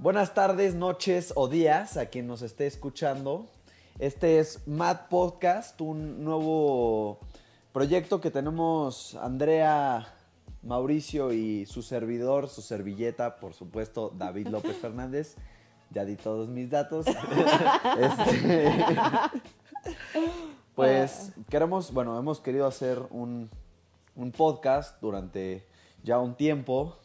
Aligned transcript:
Buenas 0.00 0.34
tardes, 0.34 0.74
noches 0.74 1.32
o 1.36 1.46
días 1.46 1.96
a 1.96 2.06
quien 2.06 2.26
nos 2.26 2.42
esté 2.42 2.66
escuchando. 2.66 3.46
Este 4.00 4.40
es 4.40 4.66
Mad 4.66 5.08
Podcast, 5.08 5.80
un 5.80 6.24
nuevo 6.24 7.20
proyecto 7.72 8.20
que 8.20 8.32
tenemos 8.32 9.14
Andrea, 9.14 10.12
Mauricio 10.64 11.32
y 11.32 11.64
su 11.66 11.80
servidor, 11.82 12.48
su 12.48 12.60
servilleta, 12.60 13.36
por 13.36 13.54
supuesto, 13.54 14.12
David 14.18 14.48
López 14.48 14.76
Fernández. 14.76 15.36
Ya 15.90 16.04
di 16.04 16.16
todos 16.16 16.48
mis 16.48 16.68
datos. 16.68 17.06
Este, 18.00 18.72
pues 20.74 21.32
queremos, 21.48 21.92
bueno, 21.92 22.18
hemos 22.18 22.40
querido 22.40 22.66
hacer 22.66 23.00
un, 23.10 23.48
un 24.16 24.32
podcast 24.32 25.00
durante 25.00 25.64
ya 26.02 26.18
un 26.18 26.34
tiempo. 26.34 26.96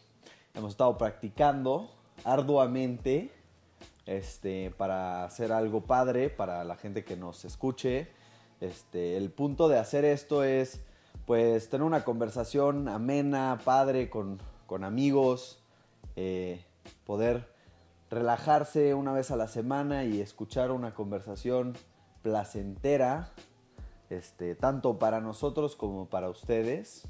Hemos 0.55 0.71
estado 0.71 0.97
practicando 0.97 1.98
arduamente 2.23 3.31
este, 4.05 4.71
para 4.71 5.23
hacer 5.23 5.51
algo 5.51 5.81
padre 5.81 6.29
para 6.29 6.63
la 6.63 6.75
gente 6.75 7.03
que 7.03 7.15
nos 7.15 7.45
escuche. 7.45 8.07
Este, 8.59 9.17
el 9.17 9.29
punto 9.29 9.67
de 9.69 9.77
hacer 9.77 10.03
esto 10.03 10.43
es 10.43 10.81
pues 11.25 11.69
tener 11.69 11.85
una 11.85 12.03
conversación 12.03 12.87
amena, 12.87 13.59
padre, 13.63 14.09
con, 14.09 14.39
con 14.65 14.83
amigos, 14.83 15.61
eh, 16.15 16.65
poder 17.05 17.53
relajarse 18.09 18.95
una 18.95 19.13
vez 19.13 19.29
a 19.29 19.35
la 19.35 19.47
semana 19.47 20.05
y 20.05 20.21
escuchar 20.21 20.71
una 20.71 20.95
conversación 20.95 21.77
placentera, 22.23 23.31
este, 24.09 24.55
tanto 24.55 24.97
para 24.97 25.21
nosotros 25.21 25.75
como 25.75 26.07
para 26.07 26.29
ustedes. 26.29 27.03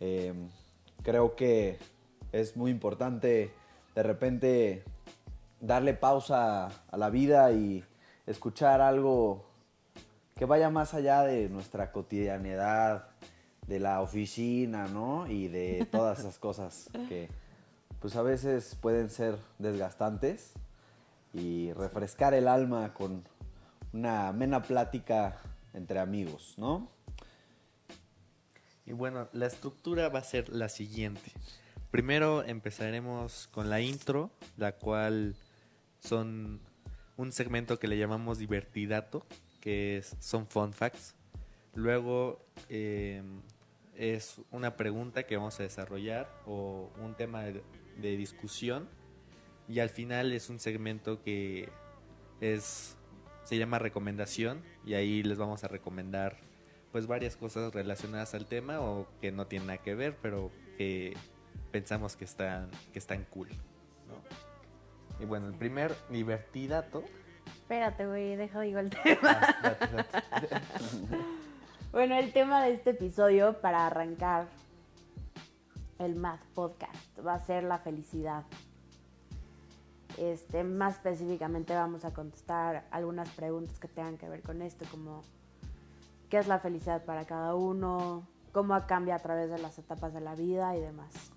Eh, 0.00 0.32
creo 1.02 1.36
que 1.36 1.78
es 2.32 2.56
muy 2.56 2.70
importante 2.70 3.52
de 3.94 4.02
repente 4.02 4.84
darle 5.60 5.94
pausa 5.94 6.66
a 6.66 6.96
la 6.96 7.10
vida 7.10 7.52
y 7.52 7.84
escuchar 8.26 8.80
algo 8.80 9.44
que 10.36 10.44
vaya 10.44 10.70
más 10.70 10.94
allá 10.94 11.22
de 11.22 11.48
nuestra 11.48 11.92
cotidianidad, 11.92 13.08
de 13.66 13.78
la 13.78 14.00
oficina, 14.00 14.86
¿no? 14.88 15.26
Y 15.26 15.48
de 15.48 15.86
todas 15.90 16.20
esas 16.20 16.38
cosas 16.40 16.90
que 17.08 17.28
pues 18.00 18.16
a 18.16 18.22
veces 18.22 18.76
pueden 18.80 19.10
ser 19.10 19.36
desgastantes 19.58 20.54
y 21.34 21.72
refrescar 21.74 22.34
el 22.34 22.48
alma 22.48 22.94
con 22.94 23.22
una 23.92 24.28
amena 24.28 24.62
plática 24.62 25.36
entre 25.74 26.00
amigos, 26.00 26.54
¿no? 26.56 26.88
Y 28.86 28.92
bueno, 28.92 29.28
la 29.32 29.46
estructura 29.46 30.08
va 30.08 30.20
a 30.20 30.24
ser 30.24 30.48
la 30.48 30.68
siguiente. 30.68 31.30
Primero 31.90 32.44
empezaremos 32.44 33.48
con 33.48 33.68
la 33.68 33.80
intro, 33.80 34.30
la 34.56 34.72
cual 34.72 35.34
son 35.98 36.60
un 37.16 37.32
segmento 37.32 37.78
que 37.78 37.88
le 37.88 37.98
llamamos 37.98 38.38
divertidato, 38.38 39.26
que 39.60 39.98
es, 39.98 40.16
son 40.20 40.46
fun 40.46 40.72
facts. 40.72 41.16
Luego 41.74 42.44
eh, 42.68 43.22
es 43.96 44.40
una 44.50 44.76
pregunta 44.76 45.24
que 45.24 45.36
vamos 45.36 45.58
a 45.58 45.64
desarrollar 45.64 46.30
o 46.46 46.90
un 47.02 47.16
tema 47.16 47.42
de, 47.42 47.62
de 48.00 48.16
discusión. 48.16 48.88
Y 49.68 49.80
al 49.80 49.90
final 49.90 50.32
es 50.32 50.48
un 50.48 50.60
segmento 50.60 51.22
que 51.22 51.68
es 52.40 52.96
se 53.42 53.58
llama 53.58 53.80
recomendación 53.80 54.62
y 54.86 54.94
ahí 54.94 55.22
les 55.22 55.38
vamos 55.38 55.64
a 55.64 55.68
recomendar 55.68 56.38
pues 56.92 57.06
varias 57.06 57.36
cosas 57.36 57.72
relacionadas 57.72 58.34
al 58.34 58.46
tema 58.46 58.80
o 58.80 59.08
que 59.20 59.32
no 59.32 59.46
tienen 59.46 59.68
nada 59.68 59.82
que 59.82 59.94
ver, 59.94 60.16
pero 60.22 60.50
que 60.76 61.14
pensamos 61.70 62.16
que 62.16 62.24
están 62.24 62.70
que 62.92 62.98
están 62.98 63.24
cool, 63.30 63.48
¿no? 64.08 65.22
Y 65.22 65.26
bueno, 65.26 65.48
el 65.48 65.54
primer 65.54 65.94
divertidato. 66.08 67.04
Espérate, 67.46 68.06
güey, 68.06 68.36
deja 68.36 68.60
digo 68.60 68.78
el 68.80 68.90
tema. 68.90 69.40
Ah, 69.40 69.56
date, 69.62 69.86
date. 69.86 70.18
Bueno, 71.92 72.14
el 72.14 72.32
tema 72.32 72.62
de 72.62 72.72
este 72.72 72.90
episodio 72.90 73.60
para 73.60 73.88
arrancar 73.88 74.46
el 75.98 76.14
Math 76.14 76.44
Podcast 76.54 77.18
va 77.26 77.34
a 77.34 77.40
ser 77.40 77.64
la 77.64 77.78
felicidad. 77.78 78.44
Este, 80.16 80.62
más 80.62 80.94
específicamente 80.94 81.74
vamos 81.74 82.04
a 82.04 82.14
contestar 82.14 82.86
algunas 82.92 83.28
preguntas 83.30 83.80
que 83.80 83.88
tengan 83.88 84.18
que 84.18 84.28
ver 84.28 84.40
con 84.42 84.62
esto, 84.62 84.84
como 84.88 85.22
qué 86.28 86.38
es 86.38 86.46
la 86.46 86.60
felicidad 86.60 87.04
para 87.04 87.24
cada 87.24 87.56
uno, 87.56 88.24
cómo 88.52 88.78
cambia 88.86 89.16
a 89.16 89.18
través 89.18 89.50
de 89.50 89.58
las 89.58 89.76
etapas 89.78 90.14
de 90.14 90.20
la 90.20 90.36
vida 90.36 90.76
y 90.76 90.80
demás. 90.80 91.29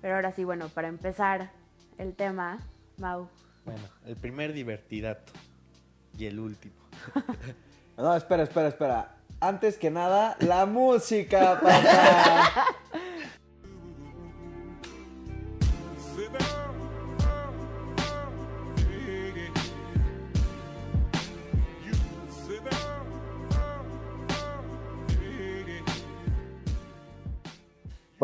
Pero 0.00 0.14
ahora 0.14 0.32
sí, 0.32 0.44
bueno, 0.44 0.68
para 0.68 0.88
empezar 0.88 1.50
el 1.98 2.14
tema, 2.14 2.58
Mau. 2.98 3.28
Bueno, 3.64 3.82
el 4.06 4.16
primer 4.16 4.52
divertidato 4.52 5.32
y 6.16 6.26
el 6.26 6.38
último. 6.38 6.74
No, 7.98 8.14
espera, 8.14 8.44
espera, 8.44 8.68
espera. 8.68 9.16
Antes 9.40 9.76
que 9.76 9.90
nada, 9.90 10.36
la 10.38 10.66
música, 10.66 11.60
papá. 11.60 12.66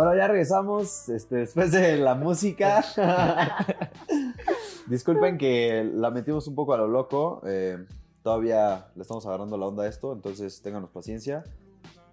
Bueno, 0.05 0.19
ya 0.19 0.29
regresamos 0.29 1.09
este, 1.09 1.37
después 1.37 1.73
de 1.73 1.97
la 1.97 2.15
música. 2.15 2.85
Disculpen 4.87 5.39
que 5.39 5.83
la 5.95 6.11
metimos 6.11 6.47
un 6.47 6.55
poco 6.55 6.75
a 6.75 6.77
lo 6.77 6.87
loco. 6.89 7.41
eh, 7.47 7.87
todavía 8.23 8.89
le 8.97 9.01
estamos 9.01 9.25
agarrando 9.25 9.57
la 9.57 9.65
onda 9.65 9.85
a 9.85 9.89
esto, 9.89 10.13
entonces 10.13 10.61
ténganos 10.61 10.91
paciencia. 10.91 11.43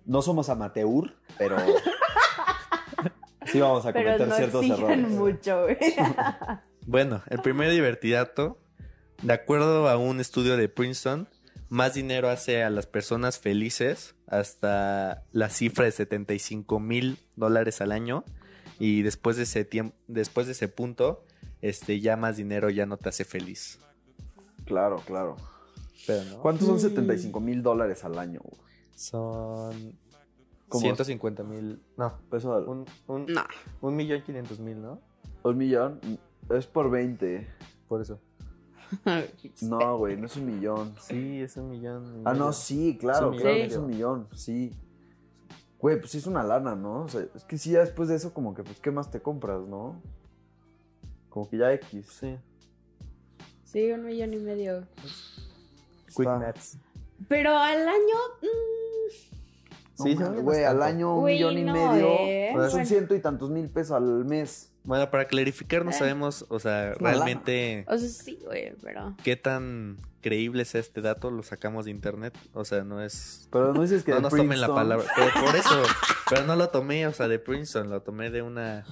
No 0.05 0.21
somos 0.21 0.47
amateur, 0.47 1.13
pero 1.37 1.57
sí 3.47 3.59
vamos 3.59 3.85
a 3.85 3.91
Pero 3.91 4.05
cometer 4.05 4.27
no 4.29 4.35
ciertos 4.37 4.65
errores. 4.69 5.09
mucho, 5.09 5.63
güey. 5.63 5.77
Bueno, 6.87 7.21
el 7.27 7.41
primer 7.41 7.71
divertidato, 7.71 8.57
de 9.21 9.33
acuerdo 9.33 9.89
a 9.89 9.97
un 9.97 10.21
estudio 10.21 10.55
de 10.55 10.69
Princeton, 10.69 11.27
más 11.71 11.93
dinero 11.93 12.29
hace 12.29 12.63
a 12.63 12.69
las 12.69 12.85
personas 12.85 13.39
felices 13.39 14.13
hasta 14.27 15.23
la 15.31 15.49
cifra 15.49 15.85
de 15.85 15.91
75 15.91 16.79
mil 16.81 17.17
dólares 17.37 17.79
al 17.79 17.91
año 17.93 18.25
y 18.77 19.01
después 19.03 19.37
de 19.37 19.43
ese 19.43 19.63
tiempo, 19.63 19.95
después 20.07 20.47
de 20.47 20.51
ese 20.51 20.67
punto, 20.67 21.23
este 21.61 22.01
ya 22.01 22.17
más 22.17 22.35
dinero 22.35 22.69
ya 22.69 22.85
no 22.85 22.97
te 22.97 23.07
hace 23.09 23.23
feliz. 23.23 23.79
Claro, 24.65 24.97
claro. 25.05 25.37
Pero 26.05 26.23
no. 26.25 26.41
¿Cuántos 26.41 26.67
son 26.67 26.75
Mm. 26.75 26.79
75 26.81 27.39
mil 27.39 27.63
dólares 27.63 28.03
al 28.03 28.19
año? 28.19 28.41
güey? 28.43 28.61
Son 28.95 29.97
¿Cómo? 30.67 30.81
150 30.81 31.43
mil, 31.43 31.81
no, 31.97 32.17
Peso 32.29 32.53
al- 32.53 32.67
un, 32.67 32.85
un, 33.07 33.25
No. 33.27 33.43
un 33.81 33.95
millón 33.95 34.21
quinientos 34.23 34.59
mil, 34.59 34.81
¿no? 34.81 34.99
¿Un 35.43 35.57
millón? 35.57 35.99
Es 36.49 36.67
por 36.67 36.89
20. 36.91 37.47
Por 37.87 38.01
eso. 38.01 38.19
No, 39.61 39.97
güey, 39.97 40.17
no 40.17 40.25
es 40.25 40.35
un 40.37 40.45
millón. 40.45 40.93
Sí, 40.99 41.41
es 41.41 41.57
un 41.57 41.69
millón. 41.69 42.21
Ah, 42.25 42.33
no, 42.33 42.51
sí, 42.53 42.97
claro, 42.99 43.31
Es 43.31 43.35
un 43.35 43.41
claro 43.41 43.55
es 43.57 43.77
un 43.77 43.87
millón, 43.87 44.27
sí. 44.33 44.71
Güey, 45.79 45.99
pues 45.99 46.11
sí 46.11 46.19
es 46.19 46.27
una 46.27 46.43
lana, 46.43 46.75
¿no? 46.75 47.03
O 47.03 47.09
sea, 47.09 47.25
es 47.33 47.43
que 47.43 47.57
sí, 47.57 47.71
ya 47.71 47.79
después 47.79 48.09
de 48.09 48.15
eso, 48.15 48.33
como 48.33 48.53
que, 48.53 48.63
pues, 48.63 48.79
¿qué 48.79 48.91
más 48.91 49.09
te 49.09 49.21
compras, 49.21 49.61
no? 49.67 49.99
Como 51.29 51.49
que 51.49 51.57
ya 51.57 51.71
X. 51.73 52.05
Sí. 52.19 52.37
Sí, 53.63 53.91
un 53.91 54.05
millón 54.05 54.33
y 54.33 54.37
medio. 54.37 54.85
Quick 56.15 56.27
maths. 56.27 56.77
Pero 57.27 57.57
al 57.57 57.87
año. 57.87 58.15
mm, 58.41 59.97
No 59.97 60.03
Sí, 60.03 60.15
güey, 60.41 60.63
al 60.65 60.81
año 60.81 61.17
un 61.17 61.25
millón 61.25 61.57
y 61.57 61.63
no, 61.63 61.73
medio. 61.73 62.07
¿eh? 62.07 62.49
pues, 62.53 62.65
son 62.65 62.79
Bueno. 62.79 62.85
ciento 62.87 63.15
y 63.15 63.19
tantos 63.19 63.49
mil 63.49 63.69
pesos 63.69 63.91
al 63.95 64.25
mes. 64.25 64.70
Bueno, 64.83 65.09
para 65.11 65.25
clarificar, 65.25 65.85
no 65.85 65.91
Eh. 65.91 65.93
sabemos, 65.93 66.45
o 66.49 66.59
sea, 66.59 66.93
realmente 66.95 67.85
o 67.87 67.97
sea, 67.97 68.09
sí, 68.09 68.39
güey, 68.43 68.73
pero. 68.81 69.15
qué 69.23 69.35
tan 69.35 69.97
creíble 70.21 70.63
es 70.63 70.73
este 70.75 71.01
dato, 71.01 71.29
lo 71.31 71.43
sacamos 71.43 71.85
de 71.85 71.91
internet, 71.91 72.35
o 72.53 72.65
sea, 72.65 72.83
no 72.83 73.01
es... 73.01 73.47
Pero 73.51 73.73
no 73.73 73.81
dices 73.81 74.03
que 74.03 74.11
No 74.11 74.17
de 74.17 74.21
nos 74.23 74.31
tomen 74.31 74.59
la 74.61 74.67
Princeton. 74.67 74.75
palabra, 74.75 75.05
pero 75.15 75.45
por 75.45 75.55
eso, 75.55 75.83
pero 76.29 76.45
no 76.45 76.55
lo 76.55 76.69
tomé, 76.69 77.05
o 77.07 77.13
sea, 77.13 77.27
de 77.27 77.37
Princeton, 77.39 77.89
lo 77.89 78.01
tomé 78.01 78.29
de 78.31 78.41
una 78.41 78.85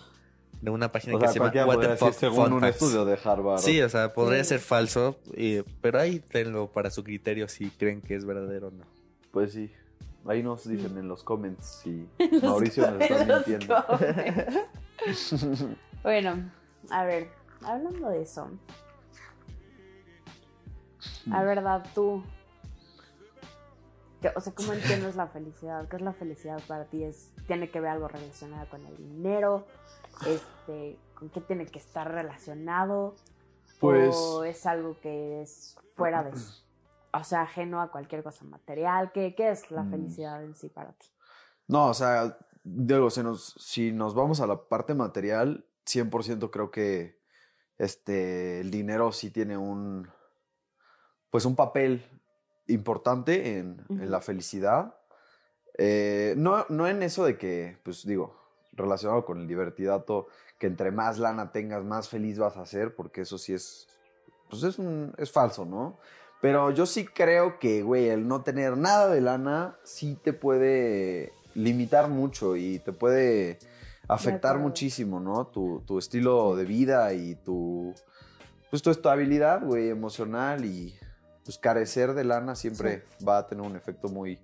de 0.61 0.71
una 0.71 0.91
página 0.91 1.15
O 1.15 1.19
que 1.19 1.27
sea, 1.27 1.33
se 1.33 1.39
llama 1.39 1.65
What 1.67 1.79
the 1.79 1.95
Fuck 1.95 2.13
según 2.13 2.51
un 2.51 2.59
Facts. 2.59 2.75
estudio 2.81 3.05
de 3.05 3.17
Harvard. 3.23 3.59
Sí, 3.61 3.81
o 3.81 3.87
sea, 3.87 4.13
podría 4.13 4.43
Sí. 4.43 4.49
ser 4.49 4.59
falso, 4.59 5.17
y- 5.37 5.61
pero 5.81 5.99
ahí 6.01 6.19
tenlo 6.19 6.67
para 6.71 6.91
su 6.91 7.01
criterio 7.03 7.47
si 7.47 7.69
creen 7.69 8.01
que 8.01 8.15
es 8.15 8.25
verdadero 8.25 8.67
o 8.67 8.71
no. 8.71 8.83
Pues 9.31 9.53
sí. 9.53 9.71
Ahí 10.25 10.43
nos 10.43 10.67
dicen 10.67 10.97
en 10.97 11.07
los 11.07 11.23
comments 11.23 11.79
si 11.83 12.05
Mauricio 12.43 12.91
nos 12.91 13.01
está 13.01 13.25
mintiendo. 13.47 13.75
bueno, 16.03 16.51
a 16.89 17.03
ver, 17.05 17.29
hablando 17.63 18.09
de 18.09 18.21
eso. 18.21 18.49
A 21.31 21.43
verdad, 21.43 21.85
tú. 21.93 22.23
que- 24.21 24.31
o 24.35 24.41
sea, 24.41 24.53
¿cómo 24.53 24.73
entiendes 24.73 25.15
la 25.15 25.27
felicidad? 25.27 25.87
¿Qué 25.87 25.95
es 25.95 26.01
la 26.01 26.11
felicidad 26.13 26.61
para 26.67 26.85
ti? 26.85 27.03
¿Es, 27.03 27.31
¿Tiene 27.47 27.69
que 27.69 27.79
ver 27.79 27.91
algo 27.91 28.07
relacionado 28.07 28.67
con 28.69 28.85
el 28.85 28.97
dinero? 28.97 29.65
Este, 30.25 30.97
con 31.15 31.29
qué 31.29 31.39
tiene 31.41 31.65
que 31.65 31.79
estar 31.79 32.11
relacionado? 32.11 33.15
Pues- 33.79 34.15
¿O 34.15 34.43
es 34.43 34.65
algo 34.65 34.99
que 34.99 35.41
es 35.41 35.77
fuera 35.95 36.23
de 36.23 36.31
o 37.11 37.23
sea, 37.23 37.41
ajeno 37.41 37.81
a 37.81 37.89
cualquier 37.91 38.21
cosa 38.23 38.43
material? 38.45 39.11
¿Qué, 39.13 39.33
qué 39.35 39.49
es 39.51 39.71
la 39.71 39.83
Mm. 39.83 39.89
felicidad 39.91 40.43
en 40.43 40.53
sí 40.55 40.67
para 40.69 40.91
ti? 40.93 41.07
No, 41.67 41.87
o 41.87 41.93
sea, 41.93 42.37
digo, 42.75 43.09
si 43.09 43.23
nos, 43.23 43.55
si 43.57 43.91
nos 43.91 44.15
vamos 44.15 44.41
a 44.41 44.47
la 44.47 44.67
parte 44.67 44.93
material, 44.93 45.65
100% 45.85 46.49
creo 46.51 46.71
que 46.71 47.19
este, 47.77 48.59
el 48.59 48.71
dinero 48.71 49.11
sí 49.11 49.31
tiene 49.31 49.57
un, 49.57 50.09
pues 51.29 51.45
un 51.45 51.55
papel 51.55 52.05
importante 52.67 53.57
en, 53.57 53.85
en 53.89 54.11
la 54.11 54.21
felicidad. 54.21 54.95
Eh, 55.77 56.35
no, 56.37 56.65
no 56.69 56.87
en 56.87 57.03
eso 57.03 57.25
de 57.25 57.37
que, 57.37 57.79
pues 57.83 58.05
digo, 58.05 58.35
relacionado 58.73 59.25
con 59.25 59.39
el 59.39 59.47
divertidato, 59.47 60.27
que 60.57 60.67
entre 60.67 60.91
más 60.91 61.17
lana 61.17 61.51
tengas, 61.51 61.83
más 61.83 62.09
feliz 62.09 62.37
vas 62.37 62.57
a 62.57 62.65
ser, 62.65 62.95
porque 62.95 63.21
eso 63.21 63.37
sí 63.37 63.53
es, 63.53 63.87
pues 64.49 64.63
es, 64.63 64.77
un, 64.77 65.13
es 65.17 65.31
falso, 65.31 65.65
¿no? 65.65 65.97
Pero 66.41 66.71
yo 66.71 66.85
sí 66.85 67.05
creo 67.05 67.59
que, 67.59 67.81
güey, 67.81 68.09
el 68.09 68.27
no 68.27 68.43
tener 68.43 68.77
nada 68.77 69.09
de 69.09 69.21
lana 69.21 69.77
sí 69.83 70.17
te 70.21 70.31
puede 70.31 71.33
limitar 71.59 72.09
mucho 72.09 72.55
y 72.55 72.79
te 72.79 72.91
puede 72.93 73.59
afectar 74.07 74.57
muchísimo, 74.59 75.19
¿no? 75.19 75.47
Tu, 75.47 75.81
tu 75.85 75.99
estilo 75.99 76.55
de 76.55 76.65
vida 76.65 77.13
y 77.13 77.35
tu, 77.35 77.93
pues 78.69 78.81
tu 78.81 78.89
estabilidad, 78.89 79.63
güey, 79.63 79.89
emocional 79.89 80.65
y 80.65 80.95
pues 81.43 81.57
carecer 81.57 82.13
de 82.13 82.23
lana 82.23 82.55
siempre 82.55 83.03
va 83.27 83.39
a 83.39 83.47
tener 83.47 83.65
un 83.65 83.75
efecto 83.75 84.07
muy, 84.09 84.39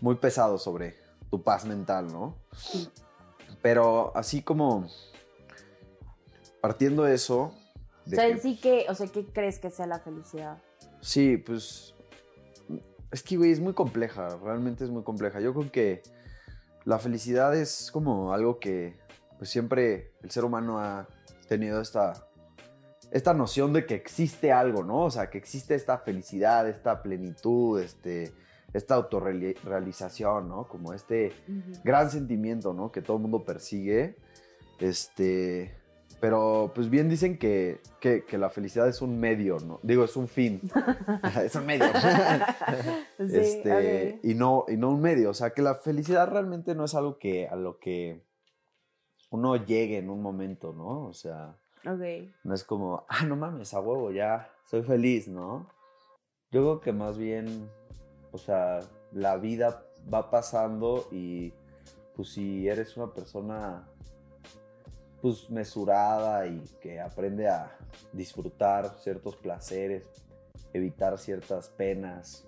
muy 0.00 0.14
pesado 0.16 0.58
sobre 0.58 0.96
tu 1.30 1.42
paz 1.42 1.64
mental, 1.64 2.06
¿no? 2.08 2.36
Sí. 2.56 2.88
Pero 3.62 4.12
así 4.16 4.42
como 4.42 4.88
partiendo 6.60 7.04
de 7.04 7.14
eso, 7.14 7.54
O 8.06 8.10
sea, 8.10 8.26
que- 8.26 8.32
en 8.32 8.40
sí, 8.42 8.58
¿qué, 8.60 8.86
o 8.88 8.94
sea, 8.94 9.06
¿qué 9.06 9.24
crees 9.26 9.58
que 9.58 9.70
sea 9.70 9.86
la 9.86 9.98
felicidad? 10.00 10.58
Sí, 11.00 11.36
pues. 11.36 11.94
Es 13.12 13.22
que, 13.22 13.36
güey, 13.36 13.52
es 13.52 13.60
muy 13.60 13.74
compleja. 13.74 14.38
Realmente 14.42 14.84
es 14.84 14.90
muy 14.90 15.02
compleja. 15.02 15.38
Yo 15.40 15.52
creo 15.52 15.70
que 15.70 16.02
la 16.84 16.98
felicidad 16.98 17.54
es 17.54 17.90
como 17.92 18.32
algo 18.32 18.58
que, 18.58 18.98
pues 19.38 19.50
siempre 19.50 20.12
el 20.22 20.30
ser 20.30 20.44
humano 20.44 20.78
ha 20.78 21.06
tenido 21.46 21.80
esta. 21.80 22.26
Esta 23.10 23.34
noción 23.34 23.74
de 23.74 23.84
que 23.84 23.94
existe 23.94 24.52
algo, 24.52 24.82
¿no? 24.82 25.04
O 25.04 25.10
sea, 25.10 25.28
que 25.28 25.36
existe 25.36 25.74
esta 25.74 25.98
felicidad, 25.98 26.66
esta 26.66 27.02
plenitud, 27.02 27.78
este, 27.78 28.32
esta 28.72 28.94
autorrealización, 28.94 30.48
¿no? 30.48 30.64
Como 30.64 30.94
este 30.94 31.34
gran 31.84 32.10
sentimiento, 32.10 32.72
¿no? 32.72 32.90
Que 32.90 33.02
todo 33.02 33.18
el 33.18 33.22
mundo 33.22 33.44
persigue. 33.44 34.16
Este. 34.78 35.81
Pero, 36.22 36.70
pues 36.72 36.88
bien 36.88 37.08
dicen 37.08 37.36
que, 37.36 37.80
que, 37.98 38.24
que 38.24 38.38
la 38.38 38.48
felicidad 38.48 38.86
es 38.86 39.02
un 39.02 39.18
medio, 39.18 39.58
¿no? 39.58 39.80
Digo, 39.82 40.04
es 40.04 40.14
un 40.14 40.28
fin. 40.28 40.60
es 41.44 41.52
un 41.56 41.66
medio. 41.66 41.86
Sí, 43.18 43.36
este, 43.36 44.20
y, 44.22 44.34
no, 44.34 44.64
y 44.68 44.76
no 44.76 44.90
un 44.90 45.00
medio. 45.00 45.30
O 45.30 45.34
sea, 45.34 45.50
que 45.50 45.62
la 45.62 45.74
felicidad 45.74 46.30
realmente 46.30 46.76
no 46.76 46.84
es 46.84 46.94
algo 46.94 47.18
que 47.18 47.48
a 47.48 47.56
lo 47.56 47.80
que 47.80 48.24
uno 49.30 49.56
llegue 49.56 49.98
en 49.98 50.10
un 50.10 50.22
momento, 50.22 50.72
¿no? 50.72 51.06
O 51.06 51.12
sea, 51.12 51.56
Ok. 51.84 52.30
no 52.44 52.54
es 52.54 52.62
como, 52.62 53.04
ah, 53.08 53.24
no 53.24 53.34
mames, 53.34 53.74
a 53.74 53.80
huevo, 53.80 54.12
ya 54.12 54.48
soy 54.64 54.84
feliz, 54.84 55.26
¿no? 55.26 55.68
Yo 56.52 56.60
creo 56.62 56.80
que 56.80 56.92
más 56.92 57.18
bien, 57.18 57.68
o 58.30 58.38
sea, 58.38 58.78
la 59.10 59.38
vida 59.38 59.84
va 60.12 60.30
pasando 60.30 61.08
y 61.10 61.52
pues 62.14 62.28
si 62.28 62.68
eres 62.68 62.96
una 62.96 63.12
persona 63.12 63.88
pues 65.22 65.48
mesurada 65.48 66.46
y 66.46 66.60
que 66.80 67.00
aprende 67.00 67.48
a 67.48 67.74
disfrutar 68.12 68.96
ciertos 68.98 69.36
placeres, 69.36 70.04
evitar 70.74 71.16
ciertas 71.16 71.68
penas, 71.70 72.44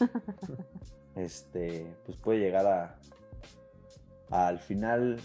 este, 1.16 1.94
pues 2.06 2.16
puede 2.16 2.38
llegar 2.40 2.66
a, 2.66 2.96
a, 4.30 4.46
al 4.48 4.58
final 4.60 5.18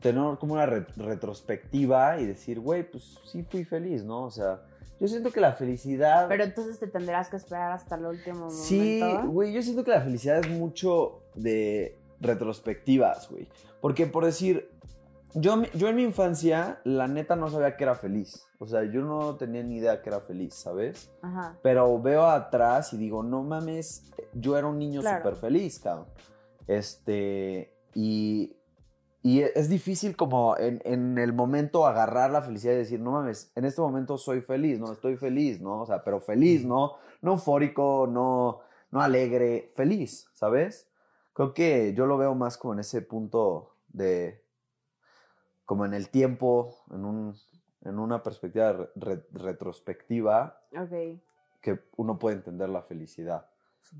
tener 0.00 0.38
como 0.38 0.54
una 0.54 0.66
re- 0.66 0.86
retrospectiva 0.96 2.18
y 2.20 2.26
decir, 2.26 2.60
güey, 2.60 2.88
pues 2.88 3.18
sí 3.24 3.42
fui 3.42 3.64
feliz, 3.64 4.04
¿no? 4.04 4.22
O 4.24 4.30
sea, 4.30 4.62
yo 4.98 5.08
siento 5.08 5.30
que 5.30 5.40
la 5.40 5.52
felicidad... 5.54 6.28
Pero 6.28 6.44
entonces 6.44 6.78
te 6.78 6.86
tendrás 6.86 7.28
que 7.28 7.36
esperar 7.36 7.72
hasta 7.72 7.96
el 7.96 8.06
último 8.06 8.38
momento. 8.46 8.62
Sí, 8.62 9.02
güey, 9.26 9.52
yo 9.52 9.60
siento 9.62 9.82
que 9.84 9.90
la 9.90 10.00
felicidad 10.02 10.38
es 10.38 10.48
mucho 10.50 11.20
de 11.34 11.98
retrospectivas, 12.20 13.28
güey. 13.30 13.48
Porque 13.80 14.06
por 14.06 14.24
decir, 14.24 14.70
yo, 15.34 15.62
yo 15.74 15.88
en 15.88 15.96
mi 15.96 16.02
infancia, 16.02 16.80
la 16.84 17.06
neta 17.08 17.36
no 17.36 17.48
sabía 17.48 17.76
que 17.76 17.84
era 17.84 17.94
feliz. 17.94 18.46
O 18.58 18.66
sea, 18.66 18.84
yo 18.84 19.02
no 19.02 19.36
tenía 19.36 19.62
ni 19.62 19.76
idea 19.76 20.02
que 20.02 20.10
era 20.10 20.20
feliz, 20.20 20.54
¿sabes? 20.54 21.10
Ajá. 21.22 21.58
Pero 21.62 22.00
veo 22.00 22.26
atrás 22.26 22.92
y 22.92 22.96
digo, 22.98 23.22
no 23.22 23.42
mames, 23.42 24.10
yo 24.34 24.56
era 24.58 24.66
un 24.66 24.78
niño 24.78 25.00
Claro. 25.00 25.18
súper 25.18 25.36
feliz, 25.36 25.78
cabrón. 25.78 26.06
Este, 26.66 27.74
y, 27.94 28.56
y 29.22 29.40
es 29.40 29.68
difícil 29.68 30.16
como 30.16 30.56
en, 30.56 30.80
en 30.84 31.18
el 31.18 31.32
momento 31.32 31.86
agarrar 31.86 32.30
la 32.30 32.42
felicidad 32.42 32.74
y 32.74 32.78
decir, 32.78 33.00
no 33.00 33.12
mames, 33.12 33.50
en 33.56 33.64
este 33.64 33.80
momento 33.80 34.16
soy 34.18 34.40
feliz, 34.40 34.78
no, 34.78 34.92
estoy 34.92 35.16
feliz, 35.16 35.60
¿no? 35.60 35.82
O 35.82 35.86
sea, 35.86 36.04
pero 36.04 36.20
feliz, 36.20 36.64
¿no? 36.64 36.94
No 37.22 37.32
eufórico, 37.32 38.06
no, 38.10 38.60
no 38.90 39.00
alegre, 39.00 39.70
feliz, 39.74 40.28
¿sabes? 40.34 40.88
Creo 41.32 41.54
que 41.54 41.92
yo 41.94 42.06
lo 42.06 42.18
veo 42.18 42.34
más 42.34 42.56
como 42.56 42.74
en 42.74 42.80
ese 42.80 43.02
punto 43.02 43.74
de, 43.88 44.39
como 45.70 45.84
en 45.84 45.94
el 45.94 46.08
tiempo, 46.10 46.74
en, 46.90 47.04
un, 47.04 47.36
en 47.82 48.00
una 48.00 48.24
perspectiva 48.24 48.72
re- 48.72 48.88
re- 48.96 49.24
retrospectiva, 49.30 50.60
Ok. 50.76 51.20
que 51.60 51.78
uno 51.96 52.18
puede 52.18 52.34
entender 52.34 52.68
la 52.68 52.82
felicidad. 52.82 53.48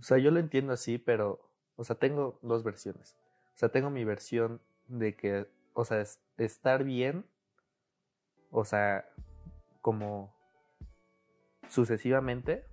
O 0.00 0.02
sea, 0.02 0.18
yo 0.18 0.32
lo 0.32 0.40
entiendo 0.40 0.72
así, 0.72 0.98
pero, 0.98 1.48
o 1.76 1.84
sea, 1.84 1.94
tengo 1.94 2.40
dos 2.42 2.64
versiones. 2.64 3.16
O 3.54 3.58
sea, 3.60 3.68
tengo 3.68 3.88
mi 3.88 4.04
versión 4.04 4.60
de 4.88 5.14
que, 5.14 5.46
o 5.72 5.84
sea, 5.84 6.00
es- 6.00 6.20
estar 6.38 6.82
bien, 6.82 7.24
o 8.50 8.64
sea, 8.64 9.08
como 9.80 10.34
sucesivamente, 11.68 12.66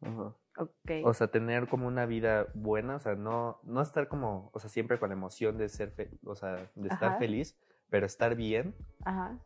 Ajá. 0.00 0.34
Ok. 0.56 0.90
o 1.04 1.12
sea, 1.12 1.26
tener 1.30 1.68
como 1.68 1.86
una 1.86 2.06
vida 2.06 2.46
buena, 2.54 2.96
o 2.96 2.98
sea, 2.98 3.14
no, 3.14 3.60
no 3.64 3.82
estar 3.82 4.08
como, 4.08 4.50
o 4.54 4.58
sea, 4.58 4.70
siempre 4.70 4.98
con 4.98 5.10
la 5.10 5.16
emoción 5.16 5.58
de 5.58 5.68
ser, 5.68 5.90
fe- 5.90 6.10
o 6.24 6.34
sea, 6.34 6.70
de 6.74 6.88
estar 6.88 7.10
Ajá. 7.10 7.18
feliz, 7.18 7.54
pero 7.90 8.06
estar 8.06 8.34
bien, 8.34 8.74
Ajá. 9.04 9.38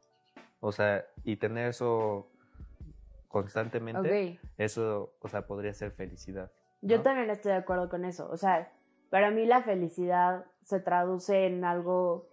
o 0.61 0.73
sea, 0.73 1.05
y 1.25 1.37
tener 1.37 1.69
eso 1.69 2.29
constantemente, 3.29 4.39
eso, 4.59 5.15
o 5.21 5.29
sea, 5.29 5.47
podría 5.47 5.73
ser 5.73 5.91
felicidad. 5.93 6.51
Yo 6.83 7.01
también 7.03 7.31
estoy 7.31 7.53
de 7.53 7.59
acuerdo 7.59 7.89
con 7.89 8.05
eso. 8.05 8.29
O 8.31 8.37
sea, 8.37 8.71
para 9.09 9.31
mí 9.31 9.47
la 9.47 9.63
felicidad 9.63 10.45
se 10.63 10.81
traduce 10.81 11.47
en 11.47 11.65
algo, 11.65 12.29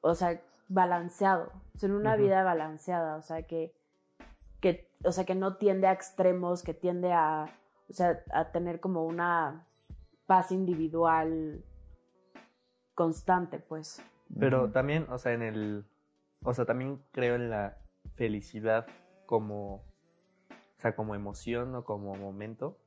o 0.00 0.14
sea, 0.14 0.40
balanceado, 0.68 1.52
o 1.74 1.78
sea, 1.78 1.88
en 1.88 1.94
una 1.94 2.16
vida 2.16 2.42
balanceada, 2.42 3.16
o 3.16 3.22
sea, 3.22 3.42
que, 3.42 3.74
que, 4.60 4.90
o 5.04 5.12
sea, 5.12 5.24
que 5.24 5.34
no 5.34 5.56
tiende 5.56 5.86
a 5.86 5.92
extremos, 5.92 6.62
que 6.62 6.74
tiende 6.74 7.12
a, 7.12 7.46
o 7.88 7.92
sea, 7.92 8.24
a 8.32 8.50
tener 8.50 8.80
como 8.80 9.04
una 9.04 9.66
paz 10.26 10.50
individual 10.50 11.62
constante, 12.94 13.58
pues. 13.58 14.02
Pero 14.38 14.70
también, 14.70 15.06
o 15.10 15.18
sea, 15.18 15.32
en 15.32 15.42
el. 15.42 15.84
O 16.44 16.54
sea, 16.54 16.64
también 16.64 17.02
creo 17.12 17.34
en 17.34 17.50
la 17.50 17.76
felicidad 18.14 18.86
como. 19.26 19.74
O 19.74 20.80
sea, 20.82 20.96
como 20.96 21.14
emoción 21.14 21.74
o 21.74 21.84
como 21.84 22.16
momento. 22.16 22.78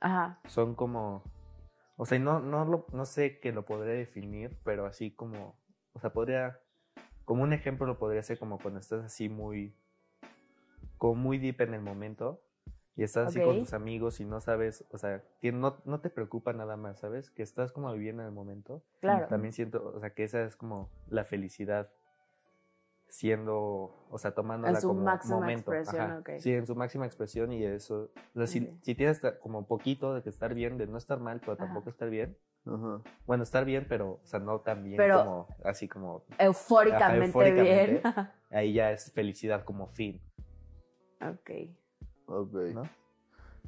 Ajá. 0.00 0.40
Son 0.46 0.74
como. 0.74 1.22
O 1.96 2.06
sea, 2.06 2.18
no, 2.18 2.40
no, 2.40 2.64
lo, 2.64 2.86
no 2.92 3.04
sé 3.04 3.40
que 3.40 3.52
lo 3.52 3.64
podría 3.64 3.94
definir, 3.94 4.58
pero 4.64 4.86
así 4.86 5.10
como. 5.10 5.58
O 5.92 6.00
sea, 6.00 6.12
podría. 6.12 6.60
Como 7.24 7.42
un 7.42 7.52
ejemplo 7.52 7.86
lo 7.86 7.98
podría 7.98 8.22
ser 8.22 8.38
como 8.38 8.58
cuando 8.58 8.80
estás 8.80 9.04
así 9.04 9.28
muy. 9.28 9.74
Como 10.98 11.14
muy 11.14 11.38
deep 11.38 11.60
en 11.62 11.74
el 11.74 11.82
momento. 11.82 12.42
Y 12.96 13.02
estás 13.04 13.28
así 13.28 13.40
con 13.40 13.58
tus 13.58 13.72
amigos 13.72 14.20
y 14.20 14.24
no 14.24 14.40
sabes. 14.40 14.84
O 14.90 14.98
sea, 14.98 15.22
que 15.40 15.52
no, 15.52 15.80
no 15.84 16.00
te 16.00 16.10
preocupa 16.10 16.52
nada 16.52 16.76
más, 16.76 17.00
¿sabes? 17.00 17.30
Que 17.30 17.42
estás 17.42 17.72
como 17.72 17.92
viviendo 17.92 18.22
en 18.22 18.28
el 18.28 18.34
momento. 18.34 18.82
Claro. 19.00 19.26
También 19.28 19.52
siento, 19.52 19.92
o 19.94 20.00
sea, 20.00 20.10
que 20.10 20.24
esa 20.24 20.42
es 20.44 20.56
como 20.56 20.90
la 21.08 21.24
felicidad 21.24 21.90
siendo, 23.08 24.06
o 24.08 24.18
sea, 24.18 24.32
tomándola 24.34 24.74
En 24.74 24.80
su 24.80 24.88
como 24.88 25.02
máxima 25.02 25.36
momento. 25.40 25.72
expresión, 25.72 26.10
ajá. 26.10 26.18
ok. 26.20 26.30
Sí, 26.40 26.52
en 26.52 26.66
su 26.66 26.76
máxima 26.76 27.06
expresión 27.06 27.52
y 27.52 27.64
eso. 27.64 28.10
O 28.34 28.38
sea, 28.38 28.46
si, 28.46 28.76
si 28.82 28.94
tienes 28.94 29.20
como 29.40 29.66
poquito 29.66 30.14
de 30.14 30.22
que 30.22 30.28
estar 30.30 30.54
bien, 30.54 30.78
de 30.78 30.86
no 30.86 30.96
estar 30.98 31.18
mal, 31.18 31.40
pero 31.40 31.52
Ajá. 31.54 31.64
tampoco 31.64 31.90
estar 31.90 32.08
bien. 32.10 32.36
Ajá. 32.66 33.02
Bueno, 33.26 33.42
estar 33.42 33.64
bien, 33.64 33.86
pero, 33.88 34.20
o 34.22 34.26
sea, 34.26 34.38
no 34.38 34.60
tan 34.60 34.84
bien 34.84 34.96
Pero- 34.98 35.18
como, 35.24 35.48
así 35.64 35.88
como, 35.88 36.24
Eufóricamente, 36.38 37.26
eufóricamente. 37.26 37.86
bien. 38.02 38.02
ahí 38.50 38.74
ya 38.74 38.92
es 38.92 39.10
felicidad 39.12 39.64
como 39.64 39.86
fin, 39.88 40.20
ok. 41.20 41.50
Ok. 42.30 42.52
¿no? 42.74 42.84
Sí. 42.84 42.90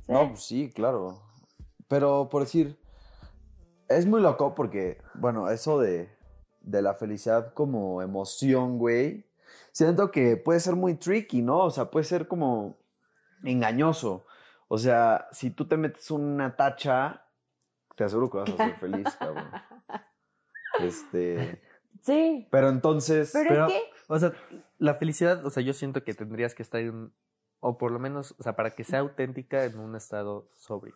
No, 0.09 0.29
pues 0.29 0.43
sí, 0.45 0.71
claro. 0.73 1.23
Pero 1.89 2.29
por 2.31 2.43
decir, 2.43 2.79
es 3.89 4.07
muy 4.07 4.21
loco 4.21 4.55
porque, 4.55 4.99
bueno, 5.15 5.51
eso 5.51 5.79
de, 5.81 6.09
de 6.61 6.83
la 6.83 6.95
felicidad 6.95 7.53
como 7.55 8.03
emoción, 8.03 8.79
güey, 8.79 9.25
siento 9.73 10.11
que 10.11 10.37
puede 10.37 10.61
ser 10.61 10.75
muy 10.77 10.95
tricky, 10.95 11.43
¿no? 11.43 11.59
O 11.59 11.71
sea, 11.71 11.91
puede 11.91 12.05
ser 12.05 12.27
como 12.29 12.79
engañoso. 13.45 14.25
O 14.69 14.79
sea, 14.79 15.29
si 15.33 15.51
tú 15.51 15.67
te 15.69 15.77
metes 15.77 16.11
una 16.11 16.57
tacha, 16.57 17.27
te 17.97 18.05
aseguro 18.05 18.31
que 18.31 18.39
vas 18.39 18.51
a 18.51 18.57
ser 18.57 18.77
feliz, 18.79 19.07
cabrón. 19.19 19.51
Este, 20.81 21.61
Sí, 22.01 22.49
pero 22.51 22.71
entonces, 22.71 23.31
pero, 23.33 23.49
Pero- 23.49 23.67
es 23.69 23.73
que 23.75 23.83
O 24.09 24.19
sea, 24.19 24.33
la 24.79 24.95
felicidad, 24.95 25.45
o 25.47 25.51
sea, 25.51 25.63
yo 25.63 25.73
siento 25.73 26.03
que 26.03 26.15
tendrías 26.15 26.55
que 26.55 26.63
estar 26.63 26.81
en, 26.81 27.13
o 27.65 27.79
por 27.79 27.91
lo 27.93 27.99
menos, 27.99 28.35
o 28.39 28.43
sea, 28.43 28.55
para 28.57 28.73
que 28.73 28.85
sea 28.85 28.99
auténtica 28.99 29.65
en 29.65 29.79
un 29.79 29.97
estado 29.97 30.45
sobrio. 30.59 30.95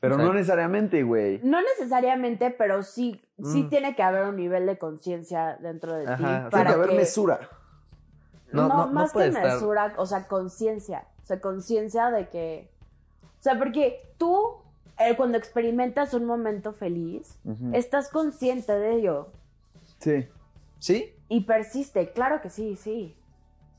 pero 0.00 0.16
o 0.16 0.18
sea, 0.18 0.26
no 0.26 0.34
necesariamente, 0.34 1.02
güey. 1.02 1.40
no 1.42 1.60
necesariamente, 1.62 2.50
pero 2.50 2.82
sí, 2.82 3.20
sí 3.42 3.62
Mm. 3.64 3.68
tiene 3.70 3.96
que 3.96 4.02
haber 4.02 4.24
un 4.26 4.36
nivel 4.36 4.66
de 4.66 4.76
conciencia 4.76 5.56
dentro 5.62 5.94
de 5.94 6.04
Ajá, 6.06 6.16
ti 6.16 6.22
tiene 6.22 6.36
Tiene 6.38 6.50
para 6.50 6.64
que 6.70 6.74
haber 6.76 6.88
que 6.90 6.96
mesura. 6.96 7.40
no, 8.52 8.62
No, 8.62 8.68
no, 8.68 8.86
no 8.86 8.92
más 8.92 9.12
que 9.14 9.26
estar- 9.28 9.42
mesura, 9.54 9.94
o 9.96 10.04
sea, 10.06 10.28
conciencia. 10.28 11.06
O 11.22 11.26
sea, 11.26 11.40
conciencia 11.40 12.10
de 12.10 12.28
que. 12.28 12.70
O 13.40 13.42
sea, 13.42 13.58
porque 13.58 13.98
tú, 14.18 14.56
eh, 14.98 15.16
cuando 15.16 15.38
experimentas 15.38 16.12
un 16.12 16.26
momento 16.26 16.74
feliz, 16.74 17.38
estás 17.72 18.10
consciente 18.10 18.72
de 18.72 18.96
ello. 18.96 19.28
Sí. 20.00 20.28
¿Sí? 20.80 21.14
Y 21.28 21.44
persiste, 21.46 22.12
claro 22.12 22.42
que 22.42 22.50
sí, 22.50 22.76
sí. 22.76 23.16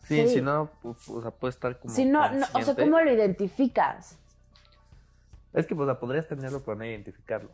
Sí, 0.08 0.28
Sí. 0.28 0.36
si 0.36 0.42
no, 0.42 0.70
o 0.84 1.22
sea, 1.22 1.32
puede 1.32 1.52
estar 1.52 1.80
como. 1.80 1.94
Si 1.94 2.06
no, 2.06 2.30
no, 2.32 2.46
o 2.54 2.62
sea. 2.62 2.76
¿cómo 2.76 3.00
lo 3.02 3.12
identificas? 3.12 4.18
Es 5.54 5.66
que, 5.68 5.76
pues, 5.76 5.88
o 5.88 5.92
sea, 5.92 6.00
podrías 6.00 6.28
tenerlo, 6.28 6.62
pero 6.64 6.78
no 6.78 6.86
identificarlo. 6.86 7.50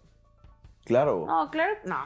Claro. 0.85 1.25
No, 1.27 1.49
claro, 1.51 1.73
no. 1.85 1.97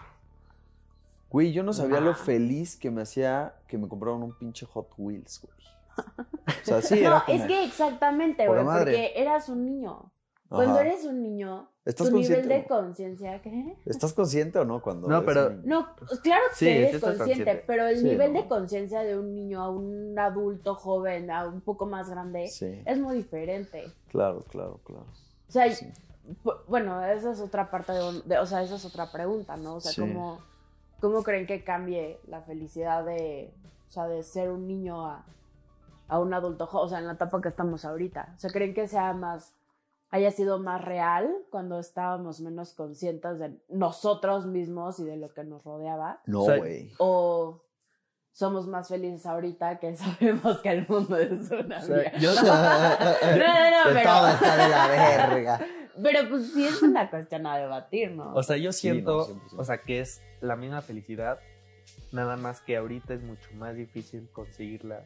Güey, 1.30 1.52
yo 1.54 1.64
no 1.64 1.74
sabía 1.74 2.00
Nah. 2.00 2.08
lo 2.08 2.16
feliz 2.16 2.76
que 2.78 2.92
me 2.92 3.02
hacía 3.02 3.56
que 3.68 3.78
me 3.78 3.88
compraron 3.88 4.22
un 4.24 4.38
pinche 4.38 4.66
Hot 4.68 4.90
Wheels, 4.98 5.42
güey. 5.42 5.56
O 6.62 6.66
sea, 6.66 6.82
sí, 6.82 6.96
no, 7.02 7.08
era 7.08 7.26
como... 7.26 7.38
es 7.40 7.48
que 7.48 7.64
exactamente, 7.64 8.48
güey, 8.48 8.64
porque 8.64 9.14
eras 9.16 9.50
un 9.50 9.66
niño. 9.66 10.12
Cuando 10.50 10.80
eres 10.80 11.06
un 11.06 11.22
niño, 11.24 11.70
¿Estás 11.86 12.10
tu 12.10 12.16
nivel 12.18 12.34
consciente 12.42 12.54
de 12.56 12.62
o 12.62 12.68
conciencia, 12.68 13.42
¿qué? 13.44 13.78
¿Estás 13.86 14.14
consciente 14.14 14.58
o 14.60 14.66
no 14.66 14.82
cuando 14.82 15.08
No, 15.08 15.24
pero- 15.24 15.48
un? 15.50 15.66
No, 15.66 15.88
pues, 15.96 16.20
claro 16.22 16.42
que 16.50 16.56
Sí, 16.56 16.68
eres 16.68 16.96
sí 16.96 17.00
consciente, 17.00 17.34
consciente. 17.36 17.64
pero 17.68 17.86
el 17.88 17.98
Sí, 18.00 18.04
nivel 18.06 18.34
¿no? 18.34 18.42
de 18.42 18.48
conciencia 18.48 19.02
de 19.02 19.18
un 19.20 19.36
niño 19.36 19.62
a 19.62 19.70
un 19.70 20.18
adulto 20.18 20.74
joven, 20.76 21.30
a 21.30 21.48
un 21.48 21.62
poco 21.62 21.86
más 21.86 22.10
grande, 22.10 22.48
Sí, 22.48 22.82
es 22.86 22.98
muy 23.00 23.18
diferente. 23.18 23.86
claro, 24.10 24.44
claro, 24.50 24.80
claro. 24.84 25.06
O 25.48 25.52
sea, 25.52 25.68
bueno, 26.68 27.04
esa 27.06 27.32
es 27.32 27.40
otra 27.40 27.70
parte 27.70 27.92
de, 27.94 28.04
un- 28.04 28.28
de- 28.28 28.40
o 28.40 28.46
sea, 28.48 28.64
esa 28.64 28.76
es 28.76 28.86
otra 28.86 29.12
pregunta, 29.12 29.56
¿no? 29.58 29.76
O 29.76 29.80
sea, 29.80 29.92
Sí. 29.92 30.02
¿cómo, 30.02 30.40
¿cómo 31.00 31.22
creen 31.24 31.46
que 31.46 31.64
cambie 31.64 32.20
la 32.28 32.42
felicidad 32.42 33.06
de, 33.06 33.54
o 33.88 33.92
sea, 33.92 34.08
de 34.08 34.24
ser 34.24 34.50
un 34.50 34.66
niño 34.68 35.06
a, 35.06 35.24
a 36.08 36.20
un 36.20 36.34
adulto 36.34 36.66
joven? 36.66 36.86
O 36.86 36.90
sea, 36.90 36.98
en 37.00 37.06
la 37.08 37.14
etapa 37.14 37.40
que 37.42 37.50
estamos 37.50 37.86
ahorita. 37.86 38.34
O 38.36 38.40
sea, 38.40 38.50
¿creen 38.50 38.74
que 38.74 38.88
sea 38.88 39.14
más, 39.14 39.54
haya 40.16 40.32
sido 40.32 40.60
más 40.60 40.84
real 40.84 41.30
cuando 41.50 41.80
estábamos 41.80 42.40
menos 42.40 42.74
conscientes 42.74 43.38
de 43.40 43.54
nosotros 43.70 44.46
mismos 44.46 45.00
y 45.00 45.04
de 45.06 45.18
lo 45.18 45.34
que 45.34 45.44
nos 45.44 45.64
rodeaba? 45.64 46.22
No, 46.26 46.42
güey. 46.44 46.92
¿O 47.00 47.62
somos 48.32 48.68
más 48.68 48.88
felices 48.88 49.26
ahorita 49.26 49.80
que 49.80 49.96
sabemos 49.98 50.60
que 50.60 50.70
el 50.70 50.88
mundo 50.88 51.18
es 51.18 51.52
una 51.52 51.80
O 51.80 51.82
sea, 51.82 51.96
mierda? 51.98 52.18
yo, 52.20 52.34
No, 52.42 52.44
no, 52.44 53.72
no, 53.72 53.94
pero, 53.94 54.10
Todo 54.10 54.28
está 54.30 54.58
de 54.58 54.70
la 54.70 54.88
verga. 54.88 55.66
pero 56.04 56.30
pues 56.30 56.52
sí 56.54 56.66
es 56.66 56.82
una 56.82 57.10
cuestión 57.10 57.46
a 57.48 57.58
debatir, 57.58 58.12
¿no? 58.12 58.34
o 58.34 58.44
sea, 58.44 58.58
yo 58.58 58.72
Sí, 58.72 58.88
no, 58.88 58.94
siento, 58.94 59.28
100%. 59.28 59.40
o 59.58 59.64
sea, 59.64 59.82
que 59.82 60.00
es 60.00 60.22
la 60.42 60.56
misma 60.56 60.82
felicidad, 60.82 61.40
nada 62.12 62.36
más 62.38 62.62
que 62.62 62.78
ahorita 62.78 63.14
es 63.14 63.22
mucho 63.24 63.50
más 63.56 63.76
difícil 63.76 64.30
conseguirla. 64.32 65.04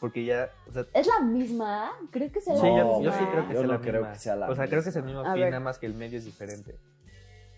Porque 0.00 0.24
ya, 0.24 0.50
o 0.68 0.72
sea, 0.72 0.84
¿Es 0.92 1.06
la 1.06 1.20
misma? 1.20 1.90
Creo 2.10 2.30
que 2.30 2.38
es 2.38 2.46
la 2.46 2.54
Sí, 2.56 2.60
yo, 2.66 2.76
No, 2.76 3.02
yo 3.02 3.12
sí 3.12 3.18
misma. 3.18 3.30
creo 3.32 3.48
que 3.48 3.54
Yo 3.54 3.60
sea 3.60 3.66
no 3.66 3.72
la 3.74 3.80
creo 3.80 3.92
misma. 4.00 4.12
que 4.12 4.18
sea 4.18 4.36
la 4.36 4.50
O 4.50 4.54
sea, 4.54 4.66
creo 4.68 4.82
que 4.82 4.88
es 4.90 4.96
el 4.96 5.02
misma. 5.04 5.20
mismo 5.22 5.34
fin, 5.34 5.44
nada 5.44 5.60
más 5.60 5.78
que 5.78 5.86
el 5.86 5.94
medio 5.94 6.18
es 6.18 6.24
diferente. 6.24 6.76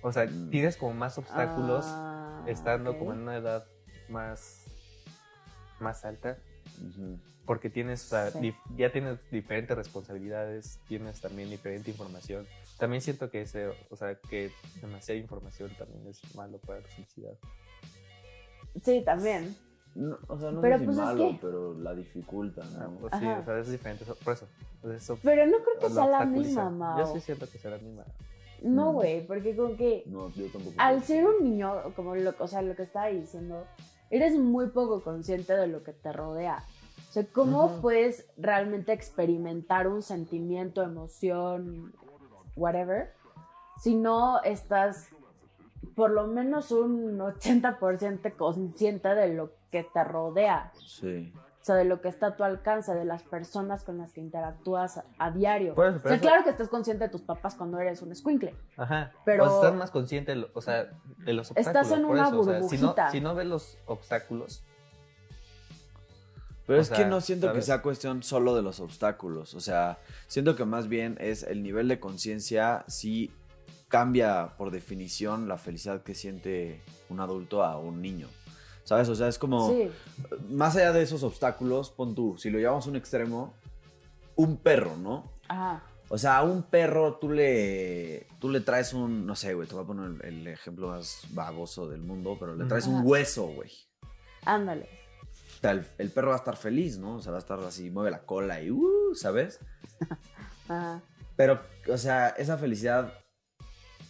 O 0.02 0.12
sea, 0.12 0.26
Mm. 0.26 0.50
tienes 0.50 0.76
como 0.76 0.94
más 0.94 1.18
obstáculos 1.18 1.84
Ah, 1.86 2.44
estando 2.46 2.96
como 2.98 3.12
en 3.12 3.20
una 3.20 3.36
edad 3.36 3.66
más, 4.08 4.64
más 5.80 6.04
alta. 6.04 6.38
Porque 7.44 7.70
tienes, 7.70 8.04
o 8.04 8.08
sea, 8.10 8.30
Sí. 8.30 8.54
ya 8.76 8.92
tienes 8.92 9.18
diferentes 9.30 9.74
responsabilidades, 9.76 10.78
tienes 10.86 11.20
también 11.20 11.48
diferente 11.50 11.90
información. 11.90 12.46
También 12.78 13.00
siento 13.00 13.30
que 13.30 13.40
ese, 13.42 13.68
o 13.90 13.96
sea, 13.96 14.14
que 14.28 14.52
demasiada 14.82 15.18
información 15.18 15.70
también 15.78 16.06
es 16.06 16.20
malo 16.36 16.58
para 16.58 16.80
la 16.80 16.88
felicidad. 16.88 17.32
Sí, 18.84 19.02
también. 19.04 19.56
No, 19.94 20.16
o 20.28 20.38
sea, 20.38 20.50
no 20.52 20.60
Pero, 20.60 20.76
sé 20.76 20.80
si 20.80 20.84
pues, 20.86 20.98
es 20.98 21.04
malo, 21.04 21.28
que- 21.30 21.38
pero 21.40 21.74
la 21.74 21.94
dificulta, 21.94 22.62
Ah, 22.78 22.84
¿no? 22.84 22.90
pues 23.00 23.12
sí, 23.18 23.26
Ajá. 23.26 23.40
o 23.40 23.44
sea, 23.44 23.58
es 23.58 23.70
diferente, 23.70 24.04
eso- 24.04 24.16
por 24.24 24.32
eso. 24.34 24.46
sea, 24.82 24.94
eso 24.94 25.18
Pero 25.22 25.46
no 25.46 25.56
creo 25.58 25.78
que 25.80 25.90
sea 25.90 26.06
la 26.06 26.24
misma, 26.24 26.70
Mao. 26.70 26.98
Yo 26.98 27.06
sí 27.14 27.20
siento 27.20 27.46
que 27.50 27.58
sea 27.58 27.72
la 27.72 27.78
misma. 27.78 28.04
No, 28.62 28.92
Mm. 28.92 28.94
güey, 28.94 29.26
porque 29.26 29.56
como 29.56 29.76
que 29.76 30.02
No, 30.06 30.30
yo 30.30 30.46
tampoco. 30.52 30.74
al 30.78 30.96
creo. 31.02 31.06
ser 31.06 31.26
un 31.26 31.44
niño, 31.44 31.74
como 31.96 32.14
lo, 32.16 32.34
o 32.38 32.46
sea, 32.48 32.62
lo 32.62 32.74
que 32.76 32.82
estaba 32.82 33.06
diciendo, 33.06 33.64
eres 34.10 34.38
muy 34.38 34.68
poco 34.68 35.02
consciente 35.02 35.54
de 35.54 35.66
lo 35.66 35.82
que 35.82 35.92
te 35.92 36.12
rodea. 36.12 36.62
O 37.08 37.12
sea, 37.12 37.24
¿cómo 37.32 37.64
Ujú. 37.66 37.80
puedes 37.82 38.26
realmente 38.36 38.92
experimentar 38.92 39.88
un 39.88 40.02
sentimiento, 40.02 40.82
emoción, 40.82 41.92
whatever, 42.56 43.12
si 43.80 43.94
no 43.94 44.42
estás 44.42 45.08
por 45.94 46.10
lo 46.10 46.26
menos 46.26 46.70
un 46.72 47.20
80% 47.20 48.36
consciente 48.36 49.08
de 49.08 49.34
lo 49.34 49.52
que 49.70 49.84
te 49.84 50.04
rodea? 50.04 50.72
Sí. 50.86 51.32
O 51.60 51.64
sea, 51.68 51.74
de 51.76 51.84
lo 51.84 52.00
que 52.00 52.08
está 52.08 52.28
a 52.28 52.36
tu 52.36 52.44
alcance, 52.44 52.94
de 52.94 53.04
las 53.04 53.22
personas 53.24 53.84
con 53.84 53.98
las 53.98 54.12
que 54.12 54.20
interactúas 54.22 54.98
a, 54.98 55.04
a 55.18 55.30
diario. 55.30 55.74
Por 55.74 55.88
eso, 55.88 55.96
o 55.98 56.00
sea, 56.00 56.12
eso- 56.14 56.22
claro 56.22 56.42
que 56.44 56.50
estás 56.50 56.68
consciente 56.68 57.04
de 57.04 57.10
tus 57.10 57.20
papás 57.22 57.56
cuando 57.56 57.78
eres 57.78 58.00
un 58.00 58.10
escuincle. 58.12 58.54
Ajá. 58.78 59.12
Pero- 59.26 59.44
O 59.44 59.54
estás 59.62 59.74
más 59.78 59.90
consciente, 59.90 60.32
de 60.32 60.36
lo- 60.38 60.50
o 60.54 60.62
sea, 60.62 60.84
de 61.18 61.32
los 61.34 61.50
obstáculos. 61.50 61.82
Estás 61.86 61.98
en 61.98 62.04
una 62.06 62.28
eso, 62.28 62.40
o 62.40 62.44
sea, 62.44 62.62
si 62.62 62.78
no, 62.78 62.94
si 63.10 63.20
no 63.20 63.34
ves 63.34 63.46
los 63.46 63.78
obstáculos, 63.86 64.62
Pero 66.66 66.78
O 66.80 66.82
es 66.82 66.90
que 66.90 67.06
no 67.06 67.20
siento 67.22 67.52
que 67.54 67.62
sea 67.62 67.80
cuestión 67.80 68.22
solo 68.22 68.54
de 68.54 68.60
los 68.62 68.78
obstáculos. 68.80 69.54
O 69.54 69.60
sea, 69.60 69.98
siento 70.26 70.54
que 70.54 70.66
más 70.66 70.86
bien 70.88 71.16
es 71.18 71.42
el 71.42 71.62
nivel 71.62 71.88
de 71.88 71.98
conciencia 71.98 72.84
sí 72.88 73.32
cambia 73.88 74.52
por 74.58 74.70
definición 74.70 75.48
la 75.48 75.56
felicidad 75.56 76.02
que 76.02 76.14
siente 76.14 76.82
un 77.08 77.20
adulto 77.20 77.64
a 77.64 77.78
un 77.78 78.02
niño. 78.02 78.28
¿Sabes? 78.88 79.10
O 79.10 79.14
sea, 79.14 79.28
es 79.28 79.38
como, 79.38 79.68
Sí, 79.68 79.90
más 80.48 80.74
allá 80.74 80.94
de 80.94 81.02
esos 81.02 81.22
obstáculos, 81.22 81.90
pon 81.90 82.14
tú, 82.14 82.38
si 82.38 82.48
lo 82.48 82.58
llevamos 82.58 82.86
a 82.86 82.88
un 82.88 82.96
extremo, 82.96 83.52
un 84.34 84.56
perro, 84.56 84.96
¿no? 84.96 85.30
ajá. 85.46 85.82
O 86.08 86.16
sea, 86.16 86.38
a 86.38 86.42
un 86.42 86.62
perro 86.62 87.18
tú 87.18 87.30
le, 87.30 88.26
tú 88.38 88.48
le 88.48 88.60
traes 88.60 88.94
un, 88.94 89.26
no 89.26 89.36
sé, 89.36 89.52
güey, 89.52 89.68
te 89.68 89.74
voy 89.74 89.84
a 89.84 89.86
poner 89.86 90.24
el, 90.24 90.46
ejemplo 90.46 90.88
más 90.88 91.20
baboso 91.32 91.86
del 91.86 92.00
mundo, 92.00 92.38
pero 92.40 92.56
le 92.56 92.64
traes 92.64 92.86
un 92.86 93.02
hueso, 93.04 93.48
güey. 93.48 93.70
Ándale. 94.46 94.88
O 95.58 95.60
sea, 95.60 95.72
el, 95.72 95.86
el 95.98 96.10
perro 96.10 96.28
va 96.28 96.36
a 96.36 96.38
estar 96.38 96.56
feliz, 96.56 96.96
¿no? 96.96 97.16
O 97.16 97.20
sea, 97.20 97.32
va 97.32 97.36
a 97.36 97.40
estar 97.40 97.60
así, 97.60 97.90
mueve 97.90 98.10
la 98.10 98.24
cola 98.24 98.62
y, 98.62 98.70
uh, 98.70 99.14
¿sabes? 99.14 99.60
Ajá. 100.70 101.02
Pero, 101.36 101.60
o 101.92 101.98
sea, 101.98 102.30
esa 102.30 102.56
felicidad 102.56 103.12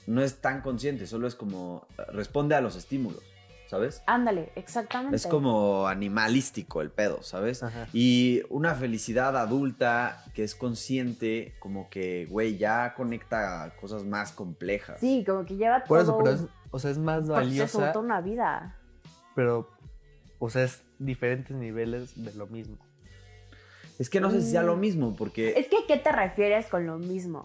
no 0.06 0.22
es 0.22 0.40
tan 0.40 0.62
consciente, 0.62 1.08
solo 1.08 1.26
es 1.26 1.34
como, 1.34 1.88
responde 2.12 2.54
a 2.54 2.60
los 2.60 2.76
estímulos, 2.76 3.24
¿sabes? 3.68 4.02
Ándale, 4.06 4.50
exactamente. 4.56 5.14
Es 5.16 5.26
como 5.26 5.86
animalístico 5.86 6.80
el 6.82 6.90
pedo, 6.90 7.22
¿sabes? 7.22 7.62
Ajá. 7.62 7.86
Y 7.92 8.42
una 8.50 8.74
felicidad 8.74 9.36
adulta 9.36 10.24
que 10.34 10.42
es 10.42 10.54
consciente, 10.54 11.54
como 11.60 11.88
que, 11.90 12.26
güey, 12.26 12.56
ya 12.58 12.94
conecta 12.94 13.72
cosas 13.80 14.04
más 14.04 14.32
complejas. 14.32 14.98
Sí, 14.98 15.22
como 15.26 15.44
que 15.44 15.56
lleva 15.56 15.84
por 15.84 16.00
eso, 16.00 16.12
todo 16.12 16.24
pero 16.24 16.36
es, 16.36 16.44
o 16.70 16.78
sea, 16.78 16.90
es 16.90 16.98
más 16.98 17.28
valiosa, 17.28 17.92
toda 17.92 18.04
una 18.04 18.20
vida. 18.20 18.74
pero, 19.34 19.70
o 20.40 20.50
sea, 20.50 20.64
es 20.64 20.82
diferentes 20.98 21.56
niveles 21.56 22.12
de 22.24 22.32
lo 22.34 22.46
mismo. 22.46 22.76
Es 23.98 24.08
que 24.08 24.20
no 24.20 24.30
sé 24.30 24.40
si 24.42 24.52
sea 24.52 24.62
lo 24.62 24.76
Mm. 24.76 24.80
mismo, 24.80 25.16
porque... 25.16 25.54
Es 25.58 25.68
que, 25.68 25.78
¿qué 25.86 25.96
te 25.96 26.10
refieres 26.12 26.66
con 26.66 26.86
lo 26.86 26.98
mismo? 26.98 27.44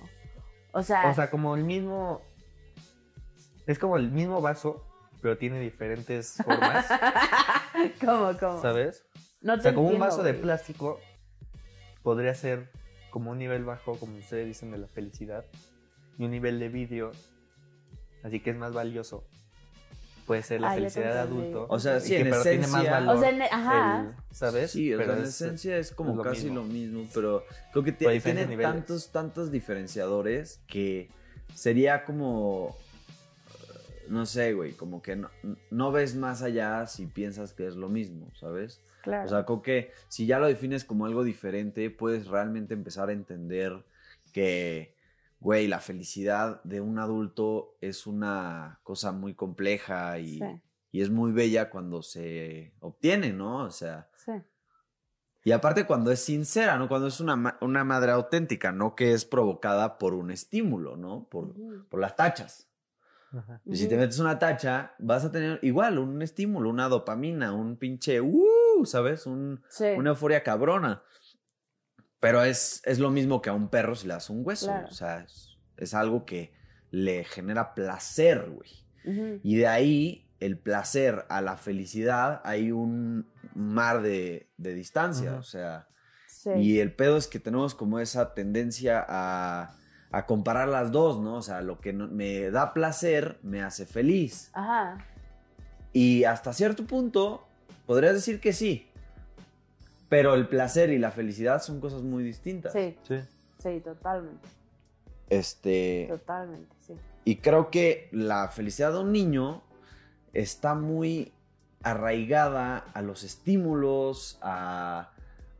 O 0.71 0.83
sea, 0.83 1.09
O 1.09 1.13
sea, 1.13 1.29
como 1.29 1.55
el 1.55 1.63
mismo, 1.63 2.21
es 3.67 3.77
como 3.79 3.97
el 3.97 4.11
mismo 4.11 4.41
vaso, 4.41 4.83
pero 5.23 5.37
tiene 5.37 5.59
diferentes 5.59 6.35
formas, 6.45 6.85
¿cómo, 8.05 8.37
cómo? 8.39 8.61
¿sabes? 8.61 9.03
No 9.41 9.53
O 9.55 9.59
sea, 9.59 9.73
como 9.73 9.87
un 9.87 9.97
vaso 9.99 10.21
de 10.21 10.33
plástico 10.33 10.99
podría 12.03 12.35
ser 12.35 12.69
como 13.09 13.31
un 13.31 13.37
nivel 13.39 13.63
bajo, 13.63 13.97
como 13.97 14.17
ustedes 14.17 14.45
dicen, 14.47 14.71
de 14.71 14.77
la 14.77 14.87
felicidad, 14.87 15.45
y 16.17 16.25
un 16.25 16.31
nivel 16.31 16.59
de 16.59 16.69
vidrio, 16.69 17.11
así 18.23 18.39
que 18.41 18.51
es 18.51 18.55
más 18.57 18.73
valioso. 18.73 19.23
Puede 20.27 20.41
ser 20.43 20.61
la 20.61 20.71
Ah, 20.71 20.75
felicidad 20.75 21.13
de 21.13 21.19
adulto. 21.19 21.65
O 21.69 21.79
sea, 21.79 21.99
sí, 21.99 22.09
que- 22.09 22.19
en 22.21 22.29
pero 22.29 22.43
tiene 22.43 22.57
más 22.59 22.69
esencia- 22.69 22.91
valor 22.91 23.15
O 23.15 23.19
sea, 23.19 23.29
en- 23.29 23.41
ajá. 23.41 23.99
el- 24.01 24.35
¿sabes? 24.35 24.71
Sí, 24.71 24.93
o 24.93 24.97
sea, 24.97 25.05
Pero 25.05 25.17
en 25.19 25.23
es- 25.23 25.29
esencia 25.41 25.77
es 25.77 25.91
como 25.91 26.11
es 26.11 26.15
lo 26.17 26.23
casi 26.23 26.43
mismo. 26.45 26.55
lo 26.61 26.63
mismo, 26.65 27.05
pero 27.13 27.43
creo 27.71 27.83
que 27.83 27.91
tiene, 27.91 28.57
tantos, 28.57 29.11
tantos 29.11 29.51
diferenciadores 29.51 30.61
que 30.67 31.09
sería 31.55 32.05
como... 32.05 32.75
no 34.09 34.25
sé, 34.25 34.53
güey, 34.53 34.73
como 34.73 35.01
que 35.01 35.15
no, 35.15 35.29
no 35.71 35.91
ves 35.91 36.15
más 36.15 36.41
allá 36.41 36.85
si 36.87 37.07
piensas 37.07 37.53
que 37.53 37.67
es 37.67 37.75
lo 37.75 37.89
mismo, 37.89 38.31
¿sabes? 38.35 38.81
Claro. 39.03 39.25
O 39.25 39.29
sea, 39.29 39.45
creo 39.45 39.61
que 39.61 39.91
si 40.07 40.25
ya 40.25 40.39
lo 40.39 40.47
defines 40.47 40.85
como 40.85 41.05
algo 41.05 41.23
diferente, 41.23 41.89
puedes 41.89 42.27
realmente 42.27 42.73
empezar 42.73 43.09
a 43.09 43.13
entender 43.13 43.85
que, 44.33 44.95
güey, 45.39 45.67
la 45.67 45.79
felicidad 45.79 46.63
de 46.63 46.81
un 46.81 46.99
adulto 46.99 47.77
es 47.81 48.07
una 48.07 48.79
cosa 48.83 49.11
muy 49.11 49.33
compleja 49.35 50.19
y, 50.19 50.39
Sí. 50.39 50.61
y 50.91 51.01
es 51.01 51.09
muy 51.09 51.31
bella 51.31 51.69
cuando 51.69 52.01
se 52.01 52.73
obtiene, 52.79 53.33
¿no? 53.33 53.65
O 53.65 53.71
sea, 53.71 54.09
sí. 54.15 54.31
y 55.43 55.51
aparte 55.51 55.85
cuando 55.85 56.11
es 56.11 56.19
sincera, 56.23 56.77
¿no? 56.77 56.87
Cuando 56.87 57.07
es 57.07 57.19
una, 57.19 57.35
ma- 57.35 57.57
una 57.61 57.83
madre 57.83 58.11
auténtica, 58.11 58.71
no 58.71 58.95
que 58.95 59.11
es 59.13 59.25
provocada 59.25 59.97
por 59.97 60.13
un 60.13 60.31
estímulo, 60.31 60.95
¿no? 60.95 61.27
Por, 61.29 61.53
por 61.89 61.99
las 61.99 62.15
tachas. 62.15 62.69
Ajá. 63.37 63.61
Y 63.65 63.75
si 63.77 63.87
te 63.87 63.97
metes 63.97 64.19
una 64.19 64.37
tacha, 64.39 64.93
vas 64.99 65.25
a 65.25 65.31
tener 65.31 65.59
igual 65.63 65.97
un 65.99 66.21
estímulo, 66.21 66.69
una 66.69 66.87
dopamina, 66.87 67.51
un 67.53 67.77
pinche, 67.77 68.21
uh, 68.21 68.85
¿sabes? 68.85 69.25
Un, 69.25 69.61
Sí. 69.69 69.85
una 69.97 70.11
euforia 70.11 70.43
cabrona. 70.43 71.03
Pero 72.19 72.43
es, 72.43 72.81
es 72.85 72.99
lo 72.99 73.09
mismo 73.09 73.41
que 73.41 73.49
a 73.49 73.53
un 73.53 73.69
perro 73.69 73.95
si 73.95 74.07
le 74.07 74.13
das 74.13 74.29
un 74.29 74.41
hueso. 74.45 74.67
Claro. 74.67 74.87
O 74.87 74.91
sea, 74.93 75.21
es, 75.21 75.57
es 75.77 75.93
algo 75.93 76.25
que 76.25 76.53
le 76.91 77.23
genera 77.23 77.73
placer, 77.73 78.49
güey. 78.49 78.69
Ujú. 79.05 79.39
Y 79.43 79.55
de 79.57 79.67
ahí, 79.67 80.29
el 80.39 80.57
placer 80.57 81.25
a 81.29 81.41
la 81.41 81.57
felicidad, 81.57 82.39
hay 82.45 82.71
un 82.71 83.29
mar 83.55 84.01
de, 84.01 84.51
de 84.57 84.73
distancia. 84.73 85.31
Ujú. 85.31 85.39
O 85.39 85.43
sea, 85.43 85.87
Sí. 86.27 86.49
y 86.57 86.79
el 86.79 86.93
pedo 86.93 87.15
es 87.17 87.27
que 87.27 87.39
tenemos 87.39 87.73
como 87.75 87.99
esa 87.99 88.33
tendencia 88.33 89.05
a, 89.07 89.75
a 90.13 90.25
comparar 90.25 90.69
las 90.69 90.91
dos, 90.91 91.19
¿no? 91.19 91.35
O 91.35 91.41
sea, 91.41 91.61
lo 91.61 91.81
que 91.81 91.91
no- 91.91 92.07
me 92.07 92.49
da 92.51 92.73
placer 92.73 93.39
me 93.43 93.61
hace 93.63 93.85
feliz. 93.85 94.49
Ajá. 94.53 94.99
Y 95.91 96.23
hasta 96.23 96.53
cierto 96.53 96.85
punto, 96.85 97.45
podrías 97.85 98.13
decir 98.13 98.39
que 98.39 98.53
sí. 98.53 98.87
Pero 100.09 100.35
el 100.35 100.47
placer 100.47 100.91
y 100.91 100.99
la 100.99 101.11
felicidad 101.11 101.61
son 101.61 101.79
cosas 101.81 102.03
muy 102.03 102.23
distintas. 102.23 102.71
Sí, 102.73 102.95
Sí. 103.07 103.15
sí, 103.57 103.81
totalmente. 103.83 104.47
Este, 105.29 106.05
Totalmente, 106.09 106.75
sí. 106.85 106.93
y 107.25 107.37
creo 107.37 107.71
que 107.71 108.09
la 108.11 108.49
felicidad 108.49 108.91
de 108.93 108.99
un 108.99 109.11
niño 109.11 109.63
está 110.33 110.75
muy 110.75 111.31
arraigada 111.81 112.77
a 112.93 113.01
los 113.01 113.23
estímulos, 113.23 114.37
a, 114.41 115.09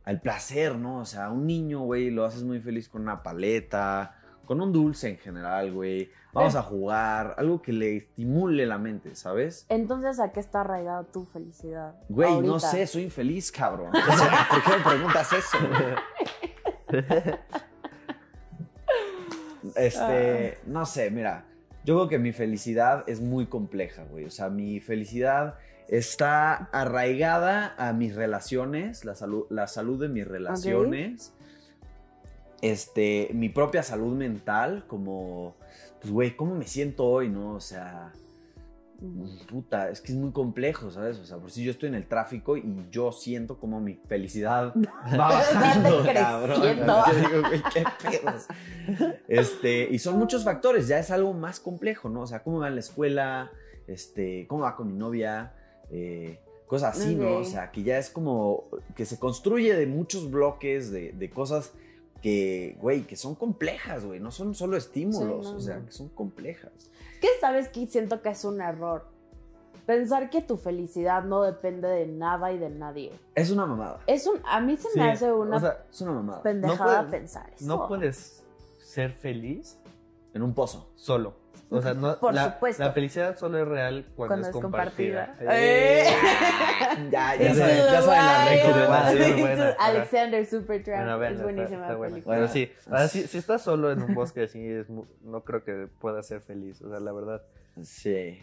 al 0.04 0.20
placer, 0.20 0.76
¿no? 0.76 0.98
O 1.00 1.04
sea, 1.06 1.30
un 1.30 1.46
niño, 1.46 1.80
güey, 1.80 2.10
lo 2.10 2.24
haces 2.24 2.44
muy 2.44 2.60
feliz 2.60 2.88
con 2.88 3.02
una 3.02 3.22
paleta, 3.22 4.14
con 4.44 4.60
un 4.60 4.72
dulce 4.72 5.10
en 5.10 5.18
general, 5.18 5.72
güey. 5.72 6.10
Vamos 6.32 6.56
a 6.56 6.62
jugar, 6.62 7.34
algo 7.38 7.62
que 7.62 7.72
le 7.72 7.98
estimule 7.98 8.66
la 8.66 8.76
mente, 8.76 9.14
¿sabes? 9.14 9.66
Entonces, 9.68 10.18
¿a 10.18 10.32
qué 10.32 10.40
está 10.40 10.62
arraigada 10.62 11.04
tu 11.04 11.26
felicidad? 11.26 11.94
Güey, 12.08 12.40
no 12.40 12.58
sé, 12.58 12.86
soy 12.86 13.04
infeliz, 13.04 13.52
cabrón. 13.52 13.92
O 13.94 14.16
sea, 14.16 14.48
¿por 14.50 14.62
qué 14.62 14.78
me 14.78 14.84
preguntas 14.84 15.32
eso? 15.32 15.58
Este, 19.76 20.58
no 20.66 20.84
sé, 20.84 21.10
mira, 21.10 21.46
yo 21.84 21.96
creo 21.96 22.08
que 22.08 22.18
mi 22.18 22.32
felicidad 22.32 23.04
es 23.06 23.20
muy 23.20 23.46
compleja, 23.46 24.04
güey. 24.04 24.26
O 24.26 24.30
sea, 24.30 24.50
mi 24.50 24.80
felicidad 24.80 25.54
está 25.88 26.68
arraigada 26.72 27.74
a 27.78 27.92
mis 27.92 28.14
relaciones, 28.14 29.04
la 29.04 29.14
salud, 29.14 29.46
la 29.50 29.66
salud 29.66 30.00
de 30.00 30.08
mis 30.08 30.26
relaciones, 30.26 31.32
este, 32.64 33.28
mi 33.34 33.50
propia 33.50 33.82
salud 33.82 34.14
mental, 34.14 34.84
como, 34.86 35.54
pues, 36.00 36.10
güey, 36.10 36.34
¿cómo 36.34 36.54
me 36.54 36.66
siento 36.66 37.04
hoy, 37.04 37.28
no? 37.28 37.54
O 37.54 37.60
sea. 37.60 38.12
Puta, 39.50 39.90
es 39.90 40.00
que 40.00 40.12
es 40.12 40.18
muy 40.18 40.30
complejo, 40.30 40.90
¿sabes? 40.90 41.18
O 41.18 41.26
sea, 41.26 41.36
por 41.36 41.50
si 41.50 41.62
yo 41.62 41.72
estoy 41.72 41.90
en 41.90 41.94
el 41.94 42.06
tráfico 42.06 42.56
y 42.56 42.64
yo 42.90 43.12
siento 43.12 43.58
como 43.58 43.80
mi 43.80 44.00
felicidad 44.06 44.72
va 45.12 45.28
bajando, 45.28 46.02
cabrón. 46.04 46.62
Yo 46.62 47.14
digo, 47.14 47.48
güey, 47.48 47.62
qué 47.70 47.84
pedos. 48.02 48.46
Este, 49.28 49.88
y 49.90 49.98
son 49.98 50.18
muchos 50.18 50.42
factores, 50.42 50.88
ya 50.88 50.98
es 50.98 51.10
algo 51.10 51.34
más 51.34 51.60
complejo, 51.60 52.08
¿no? 52.08 52.22
O 52.22 52.26
sea, 52.26 52.42
cómo 52.42 52.60
va 52.60 52.68
en 52.68 52.76
la 52.76 52.80
escuela, 52.80 53.50
este, 53.88 54.46
cómo 54.46 54.62
va 54.62 54.74
con 54.74 54.86
mi 54.86 54.94
novia, 54.94 55.52
eh, 55.90 56.40
cosas 56.66 56.96
así, 56.96 57.14
¿no? 57.14 57.38
O 57.38 57.44
sea, 57.44 57.70
que 57.72 57.82
ya 57.82 57.98
es 57.98 58.08
como 58.08 58.70
que 58.96 59.04
se 59.04 59.18
construye 59.18 59.76
de 59.76 59.86
muchos 59.86 60.30
bloques, 60.30 60.90
de, 60.90 61.12
de 61.12 61.28
cosas 61.28 61.74
que, 62.24 62.78
güey, 62.80 63.02
que 63.02 63.16
son 63.16 63.34
complejas, 63.34 64.02
güey, 64.06 64.18
no 64.18 64.30
son 64.30 64.54
solo 64.54 64.78
estímulos, 64.78 65.44
Sí, 65.46 65.52
no, 65.52 65.58
o 65.58 65.60
sea, 65.60 65.76
no. 65.76 65.84
que 65.84 65.92
son 65.92 66.08
complejas. 66.08 66.72
¿Qué 67.20 67.28
sabes 67.38 67.68
que 67.68 67.86
siento 67.86 68.22
que 68.22 68.30
es 68.30 68.46
un 68.46 68.62
error? 68.62 69.04
Pensar 69.84 70.30
que 70.30 70.40
tu 70.40 70.56
felicidad 70.56 71.22
no 71.22 71.42
depende 71.42 71.86
de 71.86 72.06
nada 72.06 72.50
y 72.50 72.58
de 72.58 72.70
nadie. 72.70 73.12
Es 73.34 73.50
una 73.50 73.66
mamada. 73.66 74.00
Es 74.06 74.26
un, 74.26 74.40
a 74.46 74.58
mí 74.62 74.78
se 74.78 74.88
Sí, 74.88 74.98
me 74.98 75.10
hace 75.12 75.30
una 75.30 75.58
o 75.58 75.60
sea, 75.60 75.84
Es 75.90 76.00
una 76.00 76.12
mamada. 76.12 76.42
pendejada 76.42 77.02
no 77.02 77.08
puedes- 77.08 77.10
pensar 77.20 77.52
eso. 77.54 77.66
no 77.66 77.88
puedes 77.88 78.42
ser 78.78 79.12
feliz 79.12 79.78
En 80.32 80.40
un 80.42 80.54
pozo. 80.54 80.88
solo. 80.94 81.34
O 81.70 81.80
sea, 81.82 81.94
no, 81.94 82.18
Por 82.18 82.34
la, 82.34 82.52
supuesto. 82.54 82.82
la 82.84 82.92
felicidad 82.92 83.36
solo 83.36 83.58
es 83.58 83.66
real 83.66 84.04
cuando, 84.14 84.28
Cuando 84.34 84.48
es 84.48 84.54
es 84.54 84.60
compartida. 84.62 85.26
compartida. 85.26 85.56
Eh. 85.56 86.04
Ya, 87.10 87.34
ya 87.36 87.54
saben, 87.54 87.76
ya 87.76 88.02
saben 88.02 88.90
la 88.90 89.10
regla. 89.10 89.76
Alexander 89.80 90.46
Supertramp. 90.46 91.22
Es 91.22 91.42
buenísima 91.42 91.82
está 91.82 91.96
buena. 91.96 92.12
película. 92.14 92.36
Bueno, 92.36 92.52
sí. 92.52 92.70
Ahora, 92.86 93.08
si, 93.08 93.26
si 93.26 93.38
estás 93.38 93.62
solo 93.62 93.90
en 93.90 94.02
un 94.02 94.14
bosque 94.14 94.44
así, 94.44 94.64
es 94.64 94.86
no 94.88 95.42
creo 95.44 95.64
que 95.64 95.88
puedas 95.98 96.26
ser 96.26 96.40
feliz. 96.40 96.80
O 96.82 96.90
sea, 96.90 97.00
la 97.00 97.12
verdad. 97.12 97.42
Sí. 97.82 98.38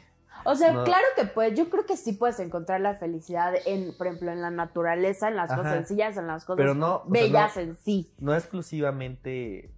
O 0.45 0.55
sea, 0.55 0.71
No. 0.73 0.83
claro 0.83 1.05
que 1.15 1.25
puedes. 1.25 1.57
Yo 1.57 1.69
creo 1.69 1.85
que 1.85 1.95
sí 1.97 2.13
puedes 2.13 2.39
encontrar 2.39 2.81
la 2.81 2.95
felicidad 2.95 3.53
en, 3.65 3.95
por 3.97 4.07
ejemplo, 4.07 4.31
en 4.31 4.41
la 4.41 4.49
naturaleza, 4.49 5.27
en 5.29 5.35
las 5.35 5.53
cosas 5.53 5.73
sencillas, 5.73 6.17
en 6.17 6.27
las 6.27 6.43
cosas 6.45 6.57
Pero 6.57 6.73
no, 6.73 6.97
o 6.97 7.01
sea, 7.03 7.21
bellas 7.21 7.55
no- 7.55 7.61
en 7.61 7.75
sí. 7.77 8.11
No 8.19 8.33
exclusivamente. 8.35 9.71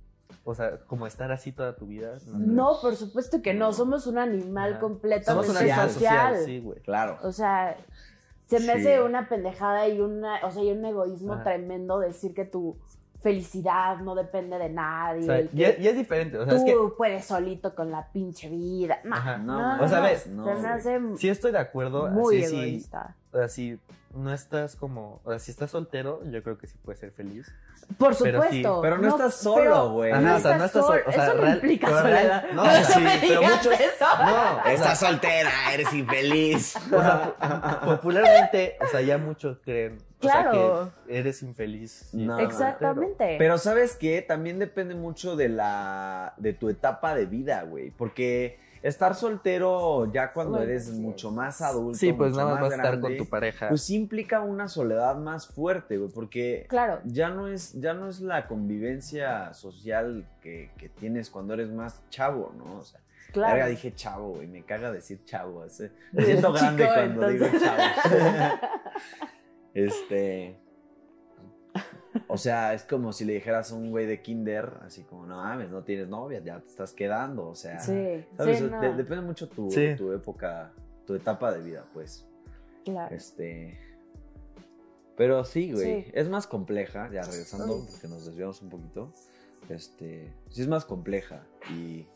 O 0.44 0.56
sea, 0.56 0.78
como 0.88 1.08
estar 1.08 1.32
así 1.32 1.52
toda 1.52 1.76
tu 1.76 1.88
vida. 1.88 2.14
No, 2.28 2.78
por 2.82 2.96
supuesto 2.96 3.42
que 3.42 3.54
no. 3.54 3.68
No. 3.68 3.74
Somos 3.74 4.08
un 4.08 4.18
animal 4.18 4.72
Ajá. 4.74 4.80
completamente 4.82 5.32
Somos 5.32 5.50
una 5.50 5.60
social, 5.60 5.78
vida 5.88 5.90
social. 5.94 6.28
social, 6.30 6.46
sí, 6.46 6.60
güey. 6.60 6.80
Claro. 6.82 7.18
O 7.24 7.32
sea, 7.32 7.78
se 8.48 8.60
me 8.60 8.66
Sí. 8.66 8.70
hace 8.72 9.02
una 9.02 9.30
pendejada 9.30 9.88
y 9.88 10.00
una, 10.02 10.46
o 10.46 10.52
sea, 10.52 10.64
y 10.64 10.72
un 10.72 10.84
egoísmo 10.86 11.34
Ajá. 11.34 11.44
tremendo 11.44 12.00
decir 12.00 12.34
que 12.34 12.46
tu 12.46 12.78
felicidad 13.22 14.00
no 14.00 14.16
depende 14.16 14.58
de 14.58 14.70
nadie. 14.70 15.22
O 15.24 15.26
sea, 15.26 15.42
y 15.54 15.64
es, 15.88 15.96
diferente. 15.96 16.38
O 16.38 16.44
sea, 16.44 16.50
tú 16.54 16.58
es 16.58 16.64
que 16.66 16.76
puedes 16.98 17.24
solito 17.26 17.74
con 17.74 17.90
la 17.90 18.12
pinche 18.12 18.50
vida. 18.50 19.00
No, 19.06 19.16
Ajá. 19.16 19.38
no, 19.38 19.54
No, 19.62 19.78
no, 19.78 19.84
o 19.84 19.88
sea, 19.88 20.02
ves, 20.02 20.28
no, 20.28 20.46
se 20.46 20.62
me 20.62 20.68
hace 20.68 21.00
sí 21.18 21.30
estoy 21.30 21.54
de 21.54 21.60
acuerdo. 21.60 22.10
muy 22.10 22.44
así, 22.44 22.50
sí, 22.50 22.56
egoísta. 22.58 23.16
o 23.32 23.38
sea, 23.38 23.48
si 23.48 23.80
no 24.14 24.32
estás 24.34 24.76
como. 24.76 25.22
O 25.24 25.30
sea, 25.32 25.40
si 25.40 25.52
estás 25.52 25.72
soltero, 25.72 26.22
yo 26.30 26.42
creo 26.44 26.58
que 26.58 26.68
sí 26.68 26.76
puedes 26.84 27.00
ser 27.00 27.12
feliz. 27.12 27.52
Por 27.98 28.16
Pero 28.18 28.42
sí, 28.44 28.48
supuesto. 28.62 28.82
pero 28.82 28.98
no 28.98 29.08
estás 29.10 29.36
solo, 29.36 29.92
güey. 29.92 30.12
No, 30.14 30.18
o 30.20 30.22
sea, 30.22 30.38
estás 30.38 30.58
no 30.60 30.66
estás 30.66 30.86
solo. 30.86 30.88
sol- 31.00 31.04
o 31.08 31.12
sea, 31.12 31.24
Eso 31.26 31.34
no 31.36 31.42
real- 31.42 31.56
implica 31.56 31.88
pero 31.88 32.02
real- 32.04 32.18
soledad. 32.18 32.46
no, 32.54 32.62
o 32.64 32.66
sea, 32.66 32.84
sí, 32.86 33.00
me 33.02 33.18
pero 33.28 33.42
muchos- 33.42 33.80
eso. 33.80 34.06
No, 34.26 34.66
Estás 34.66 35.00
soltera, 35.00 35.52
eres 35.74 35.94
infeliz. 35.94 36.76
O 36.94 37.02
sea, 37.02 37.80
po- 37.82 37.96
popularmente, 37.98 38.78
o 38.82 38.88
sea, 38.88 39.02
ya 39.02 39.18
muchos 39.18 39.58
creen 39.64 39.98
o 40.20 40.24
sea, 40.24 40.42
Claro. 40.44 40.92
que 41.08 41.20
eres 41.20 41.44
infeliz. 41.44 42.10
No. 42.14 42.40
Exactamente. 42.40 43.36
Pero 43.38 43.58
sabes 43.58 43.96
qué, 43.98 44.22
también 44.22 44.60
depende 44.60 44.96
mucho 44.96 45.36
de 45.36 45.50
la 45.50 46.34
de 46.38 46.54
tu 46.54 46.70
etapa 46.70 47.14
de 47.16 47.26
vida, 47.26 47.64
güey, 47.64 47.92
porque 47.92 48.58
estar 48.84 49.16
soltero 49.16 50.12
ya 50.14 50.32
cuando 50.34 50.58
Bueno, 50.58 50.66
eres 50.72 50.86
sí. 50.86 50.92
mucho 50.94 51.32
más 51.32 51.62
adulto, 51.62 51.98
Sí, 51.98 52.14
pues 52.14 52.34
nada 52.36 52.52
más 52.54 52.62
vas 52.62 52.74
a 52.74 52.76
estar 52.76 53.00
con 53.00 53.18
tu 53.18 53.26
pareja. 53.28 53.70
pues 53.70 53.90
implica 53.90 54.42
una 54.42 54.68
soledad 54.68 55.16
más 55.18 55.48
fuerte, 55.48 55.98
güey, 55.98 56.12
porque 56.12 56.66
claro. 56.70 57.00
ya 57.06 57.30
no 57.30 57.48
es 57.48 57.74
ya 57.80 57.94
no 57.96 58.10
es 58.10 58.22
la 58.22 58.48
convivencia 58.48 59.54
social 59.56 60.28
que, 60.42 60.70
que 60.78 60.90
tienes 60.90 61.30
cuando 61.32 61.54
eres 61.56 61.70
más 61.72 62.02
chavo, 62.10 62.54
¿no? 62.58 62.78
O 62.78 62.84
sea, 62.84 63.00
Claro. 63.32 63.68
dije 63.68 63.96
chavo, 63.96 64.34
güey, 64.36 64.46
me 64.48 64.64
caga 64.64 64.92
decir 64.92 65.24
chavo, 65.26 65.64
me 66.12 66.24
siento 66.24 66.48
Chico, 66.50 66.52
grande 66.54 66.86
cuando 66.86 67.28
digo 67.30 67.48
chavo. 67.60 67.82
Este. 69.74 70.60
O 72.34 72.38
sea, 72.38 72.74
es 72.74 72.84
como 72.84 73.14
si 73.14 73.26
le 73.26 73.34
dijeras 73.34 73.72
a 73.72 73.76
un 73.76 73.92
güey 73.92 74.06
de 74.06 74.22
kinder, 74.22 74.80
así 74.82 75.04
como, 75.04 75.26
no 75.26 75.36
mames, 75.38 75.70
no 75.70 75.84
tienes 75.84 76.08
novia, 76.08 76.42
ya 76.44 76.60
te 76.60 76.68
estás 76.68 76.92
quedando, 76.94 77.48
o 77.48 77.56
sea. 77.56 77.80
Sí, 77.80 78.26
¿sabes? 78.36 78.58
sí, 78.58 78.64
De- 78.66 78.70
no, 78.72 78.82
depende 78.98 79.22
mucho 79.24 79.48
tu, 79.48 79.70
Sí. 79.70 79.96
tu 79.98 80.12
época, 80.12 80.72
tu 81.06 81.14
etapa 81.16 81.52
de 81.52 81.62
vida, 81.62 81.86
pues. 81.94 82.28
claro. 82.86 83.16
Este. 83.16 83.80
Pero 85.16 85.46
sí, 85.46 85.72
güey. 85.72 86.04
Sí. 86.06 86.12
Es 86.14 86.28
más 86.28 86.48
compleja, 86.48 87.10
ya 87.12 87.22
regresando, 87.22 87.76
Uy. 87.78 87.86
porque 87.92 88.08
nos 88.08 88.26
desviamos 88.26 88.62
un 88.62 88.70
poquito. 88.70 89.12
Este. 89.70 90.34
Sí, 90.50 90.62
es 90.62 90.68
más 90.68 90.86
compleja. 90.86 91.44
Y. 91.72 92.08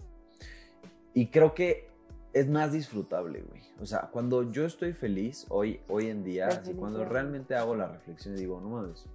Y 1.13 1.27
creo 1.27 1.53
que 1.53 1.89
es 2.33 2.47
más 2.49 2.71
disfrutable, 2.71 3.41
güey. 3.41 3.61
O 3.79 3.85
sea, 3.85 4.09
cuando 4.11 4.51
yo 4.51 4.65
estoy 4.65 4.93
feliz, 4.93 5.45
hoy, 5.49 5.79
hoy 5.87 6.09
en 6.09 6.23
día, 6.23 6.47
así, 6.47 6.73
cuando 6.73 7.05
realmente 7.05 7.55
hago 7.55 7.75
la 7.75 7.87
reflexión 7.87 8.35
y 8.35 8.39
digo, 8.39 8.59
no 8.59 8.69
mames, 8.69 9.05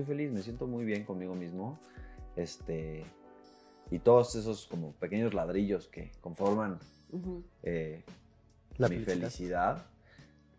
estoy 0.00 0.14
feliz, 0.14 0.30
me 0.30 0.42
siento 0.42 0.66
muy 0.66 0.84
bien 0.84 1.04
conmigo 1.04 1.34
mismo. 1.34 1.78
Este. 2.36 3.04
Y 3.90 3.98
todos 4.00 4.34
esos 4.34 4.66
como 4.66 4.92
pequeños 4.92 5.32
ladrillos 5.32 5.86
que 5.86 6.10
conforman 6.20 6.78
eh, 7.62 8.02
La 8.78 8.88
mi 8.88 8.96
felicidad. 8.96 9.14
felicidad, 9.14 9.86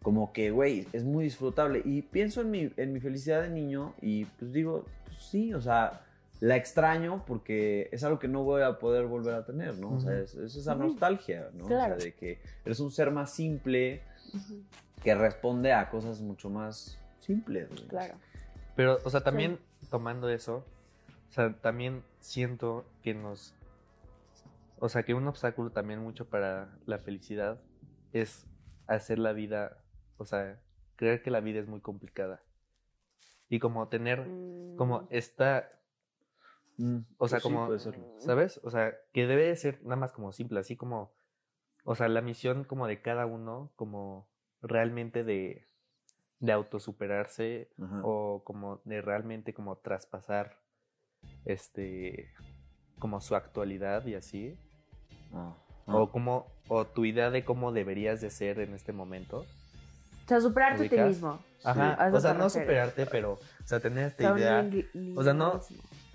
como 0.01 0.31
que, 0.31 0.49
güey, 0.49 0.87
es 0.93 1.03
muy 1.03 1.25
disfrutable. 1.25 1.81
Y 1.85 2.01
pienso 2.01 2.41
en 2.41 2.51
mi, 2.51 2.71
en 2.77 2.93
mi 2.93 2.99
felicidad 2.99 3.43
de 3.43 3.49
niño 3.49 3.93
y 4.01 4.25
pues 4.25 4.53
digo, 4.53 4.85
pues 5.05 5.17
sí, 5.29 5.53
o 5.53 5.61
sea, 5.61 6.01
la 6.39 6.55
extraño 6.55 7.23
porque 7.27 7.89
es 7.91 8.03
algo 8.03 8.17
que 8.17 8.29
no 8.29 8.43
voy 8.43 8.63
a 8.63 8.79
poder 8.79 9.05
volver 9.05 9.35
a 9.35 9.45
tener, 9.45 9.77
¿no? 9.77 9.95
O 9.95 9.99
sea, 9.99 10.17
es, 10.17 10.35
es 10.35 10.55
esa 10.55 10.73
nostalgia, 10.73 11.49
¿no? 11.53 11.67
Claro. 11.67 11.95
O 11.95 11.99
sea, 11.99 12.05
de 12.05 12.15
que 12.15 12.39
eres 12.65 12.79
un 12.79 12.91
ser 12.91 13.11
más 13.11 13.35
simple 13.35 14.01
que 15.03 15.13
responde 15.13 15.73
a 15.73 15.89
cosas 15.89 16.21
mucho 16.21 16.49
más 16.49 16.97
simples, 17.19 17.69
güey. 17.69 17.87
Claro. 17.87 18.15
Pero, 18.77 18.99
o 19.03 19.09
sea, 19.09 19.21
también 19.21 19.59
tomando 19.89 20.29
eso, 20.29 20.63
o 21.27 21.31
sea, 21.31 21.53
también 21.59 22.03
siento 22.19 22.85
que 23.03 23.13
nos. 23.13 23.53
O 24.79 24.87
sea, 24.87 25.03
que 25.03 25.13
un 25.13 25.27
obstáculo 25.27 25.71
también 25.71 25.99
mucho 25.99 26.29
para 26.29 26.77
la 26.85 26.99
felicidad 26.99 27.59
es 28.13 28.45
hacer 28.85 29.19
la 29.19 29.33
vida, 29.33 29.83
o 30.17 30.25
sea, 30.25 30.61
creer 30.95 31.21
que 31.21 31.31
la 31.31 31.41
vida 31.41 31.59
es 31.59 31.67
muy 31.67 31.81
complicada. 31.81 32.41
Y 33.49 33.59
como 33.59 33.89
tener, 33.89 34.19
como 34.77 35.01
Mm, 35.01 35.07
esta, 35.09 35.67
Mm, 36.77 36.99
o 37.17 37.27
sea, 37.27 37.39
pues 37.39 37.43
como. 37.43 38.19
¿sabes? 38.19 38.59
O 38.63 38.69
sea, 38.69 38.95
que 39.11 39.25
debe 39.25 39.55
ser 39.55 39.81
nada 39.83 39.95
más 39.95 40.13
como 40.13 40.31
simple, 40.31 40.59
así 40.59 40.75
como, 40.75 41.11
o 41.83 41.95
sea, 41.95 42.07
la 42.07 42.21
misión 42.21 42.63
como 42.63 42.87
de 42.87 43.01
cada 43.01 43.25
uno, 43.25 43.71
como 43.75 44.29
realmente 44.61 45.23
de, 45.23 45.65
de 46.39 46.51
autosuperarse 46.51 47.69
Ajá. 47.81 48.01
o 48.03 48.43
como 48.43 48.79
de 48.85 49.01
realmente 49.01 49.53
como 49.53 49.75
traspasar 49.77 50.55
este 51.45 52.29
como 52.99 53.21
su 53.21 53.35
actualidad 53.35 54.05
y 54.05 54.15
así 54.15 54.57
Ah, 55.33 55.53
o 55.87 56.03
ah. 56.03 56.11
como 56.11 56.47
o 56.69 56.85
tu 56.85 57.05
idea 57.05 57.29
de 57.31 57.43
cómo 57.43 57.71
deberías 57.71 58.21
de 58.21 58.29
ser 58.29 58.59
en 58.59 58.73
este 58.73 58.93
momento 58.93 59.39
O 59.39 60.27
sea, 60.27 60.39
superarte 60.41 60.85
a 60.85 60.89
ti 60.89 60.97
mismo. 60.99 61.39
ajá 61.63 62.07
eso 62.07 62.17
o 62.17 62.19
sea 62.21 62.33
no 62.33 62.43
refieres. 62.45 62.53
superarte 62.53 63.05
pero 63.07 63.33
o 63.33 63.67
sea 63.67 63.79
tener 63.79 64.05
O 64.05 64.07
esta 64.07 64.23
sea, 64.23 64.37
idea 64.37 64.69
o 65.15 65.23
sea, 65.23 65.33
no- 65.33 65.59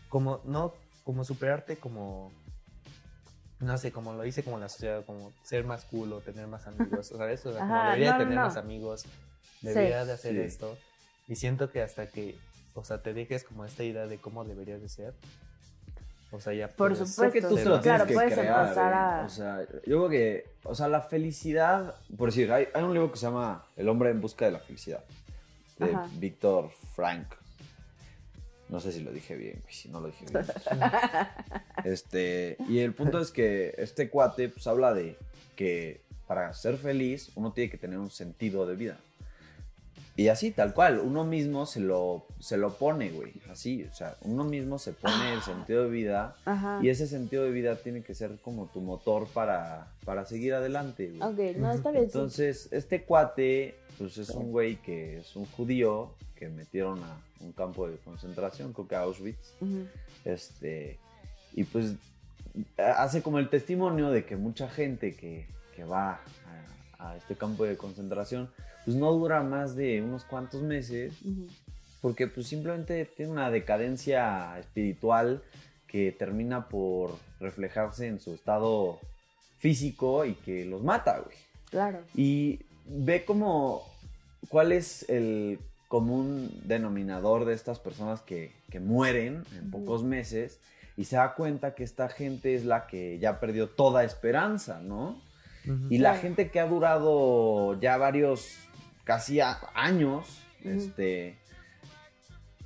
como 0.08 0.40
no 0.44 0.72
como 1.04 1.24
superarte 1.24 1.76
como 1.76 2.30
no 3.60 3.76
sé 3.78 3.92
como 3.92 4.12
lo 4.14 4.22
dice 4.22 4.42
como 4.44 4.58
la 4.58 4.68
sociedad 4.68 5.04
como 5.04 5.32
ser 5.42 5.64
más 5.64 5.84
cool 5.86 6.12
o 6.12 6.20
tener 6.20 6.46
más 6.46 6.66
amigos 6.66 7.12
o 7.12 7.16
sea 7.18 7.36
como 7.36 7.58
Ajá, 7.74 7.84
debería 7.86 8.12
no, 8.12 8.18
tener 8.18 8.34
no. 8.36 8.42
más 8.42 8.56
amigos 8.56 9.04
debería 9.62 10.04
de 10.04 10.12
hacer 10.12 10.32
Sí. 10.34 10.40
esto 10.40 10.78
y 11.28 11.36
siento 11.36 11.70
que 11.70 11.82
hasta 11.82 12.06
que 12.06 12.36
o 12.74 12.84
sea 12.84 13.02
te 13.02 13.14
dejes 13.14 13.44
como 13.44 13.64
esta 13.64 13.84
idea 13.84 14.06
de 14.06 14.18
cómo 14.18 14.44
deberías 14.44 14.80
de 14.82 14.88
ser 14.88 15.14
o 16.30 16.40
sea 16.40 16.54
ya 16.54 16.68
Por 16.68 16.92
puedes 16.92 17.08
supuesto. 17.10 17.32
Que 17.32 17.42
tú 17.42 17.54
te 17.56 17.64
lo 17.66 17.80
Claro, 17.82 18.04
tienes 18.04 18.06
que 18.08 18.14
puedes 18.14 18.32
crear. 18.38 18.62
empezar 18.64 18.94
a- 18.94 19.24
O 19.26 19.28
sea, 19.28 19.60
yo 19.86 20.06
creo 20.06 20.08
que, 20.08 20.46
o 20.64 20.74
sea, 20.74 20.88
la 20.88 21.02
felicidad, 21.02 21.94
por 22.16 22.30
decir, 22.30 22.50
hay, 22.50 22.68
hay 22.72 22.82
un 22.82 22.94
libro 22.94 23.12
que 23.12 23.18
se 23.18 23.26
llama 23.26 23.66
El 23.76 23.88
hombre 23.90 24.08
en 24.10 24.20
busca 24.22 24.46
de 24.46 24.52
la 24.52 24.58
felicidad, 24.58 25.04
de. 25.78 25.94
Víctor 26.14 26.70
Frank. 26.94 27.26
No 28.70 28.80
sé 28.80 28.92
si 28.92 29.00
lo 29.00 29.12
dije 29.12 29.34
bien, 29.36 29.60
si 29.68 29.90
no 29.90 30.00
lo 30.00 30.06
dije 30.06 30.24
bien. 30.30 30.46
este, 31.84 32.56
y 32.68 32.78
el 32.78 32.94
punto 32.94 33.20
es 33.20 33.30
que 33.30 33.74
este 33.76 34.08
cuate 34.08 34.48
pues 34.48 34.66
habla 34.66 34.94
de 34.94 35.18
que 35.56 36.00
para 36.26 36.52
ser 36.54 36.78
feliz 36.78 37.30
uno 37.34 37.52
tiene 37.52 37.70
que 37.70 37.76
tener 37.76 37.98
un 37.98 38.10
sentido 38.10 38.66
de 38.66 38.76
vida. 38.76 38.96
Y 40.14 40.28
así, 40.28 40.50
tal 40.50 40.74
cual, 40.74 41.00
uno 41.00 41.24
mismo 41.24 41.64
se 41.64 41.80
lo, 41.80 42.26
se 42.38 42.58
lo 42.58 42.74
pone, 42.74 43.10
güey. 43.10 43.32
Así, 43.50 43.84
o 43.90 43.94
sea, 43.94 44.16
uno 44.20 44.44
mismo 44.44 44.78
se 44.78 44.92
pone 44.92 45.32
el 45.32 45.40
sentido 45.40 45.84
de 45.84 45.90
vida 45.90 46.36
Ajá. 46.44 46.80
y 46.82 46.90
ese 46.90 47.06
sentido 47.06 47.44
de 47.44 47.50
vida 47.50 47.76
tiene 47.76 48.02
que 48.02 48.14
ser 48.14 48.36
como 48.42 48.66
tu 48.66 48.80
motor 48.80 49.26
para, 49.28 49.90
para 50.04 50.26
seguir 50.26 50.52
adelante, 50.52 51.12
güey. 51.16 51.22
Ok, 51.22 51.56
no, 51.56 51.72
está 51.72 51.90
bien. 51.90 52.04
Entonces, 52.04 52.68
este 52.72 53.04
cuate, 53.04 53.76
pues 53.96 54.18
es 54.18 54.28
un 54.30 54.52
güey 54.52 54.76
que 54.76 55.18
es 55.18 55.34
un 55.34 55.46
judío 55.46 56.14
que 56.36 56.48
metieron 56.48 57.02
a 57.02 57.16
un 57.40 57.52
campo 57.52 57.88
de 57.88 57.96
concentración, 57.96 58.74
creo 58.74 58.88
que 58.88 58.96
a 58.96 59.00
Auschwitz. 59.00 59.54
Este, 60.26 60.98
y 61.54 61.64
pues 61.64 61.94
hace 62.76 63.22
como 63.22 63.38
el 63.38 63.48
testimonio 63.48 64.10
de 64.10 64.26
que 64.26 64.36
mucha 64.36 64.68
gente 64.68 65.14
que, 65.14 65.46
que 65.74 65.84
va 65.84 66.20
a, 66.98 67.08
a 67.10 67.16
este 67.16 67.34
campo 67.34 67.64
de 67.64 67.78
concentración, 67.78 68.50
pues 68.84 68.96
no 68.96 69.12
dura 69.12 69.42
más 69.42 69.76
de 69.76 70.02
unos 70.02 70.24
cuantos 70.24 70.62
meses 70.62 71.14
porque 72.00 72.26
pues 72.26 72.48
simplemente 72.48 73.04
tiene 73.04 73.32
una 73.32 73.50
decadencia 73.50 74.58
espiritual 74.58 75.42
que 75.86 76.10
termina 76.12 76.68
por 76.68 77.16
reflejarse 77.38 78.06
en 78.08 78.20
su 78.20 78.34
estado 78.34 78.98
físico 79.58 80.24
y 80.24 80.34
que 80.34 80.64
los 80.64 80.82
mata, 80.82 81.20
güey. 81.20 81.36
Claro. 81.70 82.00
Y 82.14 82.60
ve 82.86 83.24
como 83.24 83.82
cuál 84.48 84.72
es 84.72 85.08
el 85.08 85.58
común 85.88 86.50
denominador 86.64 87.44
de 87.44 87.54
estas 87.54 87.78
personas 87.78 88.22
que, 88.22 88.52
que 88.70 88.80
mueren 88.80 89.44
en 89.56 89.70
pocos 89.70 90.02
meses 90.02 90.58
y 90.96 91.04
se 91.04 91.16
da 91.16 91.34
cuenta 91.34 91.74
que 91.74 91.84
esta 91.84 92.08
gente 92.08 92.54
es 92.54 92.64
la 92.64 92.86
que 92.86 93.18
ya 93.18 93.40
perdió 93.40 93.68
toda 93.68 94.04
esperanza, 94.04 94.80
¿no? 94.80 95.20
Y 95.90 95.98
la 95.98 96.16
gente 96.16 96.50
que 96.50 96.58
ha 96.58 96.66
durado 96.66 97.78
ya 97.80 97.96
varios, 97.96 98.58
casi 99.04 99.40
a- 99.40 99.58
años, 99.74 100.42
este, 100.64 101.38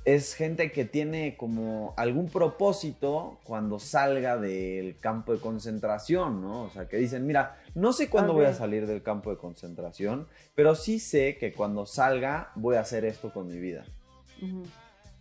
es 0.05 0.35
gente 0.35 0.71
que 0.71 0.85
tiene 0.85 1.35
como 1.35 1.93
algún 1.97 2.29
propósito 2.29 3.39
cuando 3.43 3.77
salga 3.79 4.37
del 4.37 4.97
campo 4.99 5.33
de 5.33 5.39
concentración, 5.39 6.41
¿no? 6.41 6.63
O 6.63 6.69
sea, 6.69 6.87
que 6.87 6.95
dicen, 6.97 7.25
mira, 7.27 7.57
no 7.75 7.91
sé 7.91 8.09
cuándo 8.09 8.31
voy 8.33 8.45
a 8.45 8.53
salir 8.53 8.87
del 8.87 9.03
campo 9.03 9.31
de 9.31 9.37
concentración, 9.37 10.27
pero 10.55 10.75
sí 10.75 10.99
sé 10.99 11.37
que 11.37 11.51
cuando 11.53 11.85
salga 11.85 12.51
voy 12.55 12.77
a 12.77 12.81
hacer 12.81 13.03
esto 13.03 13.33
con 13.33 13.47
mi 13.47 13.59
vida. 13.59 13.83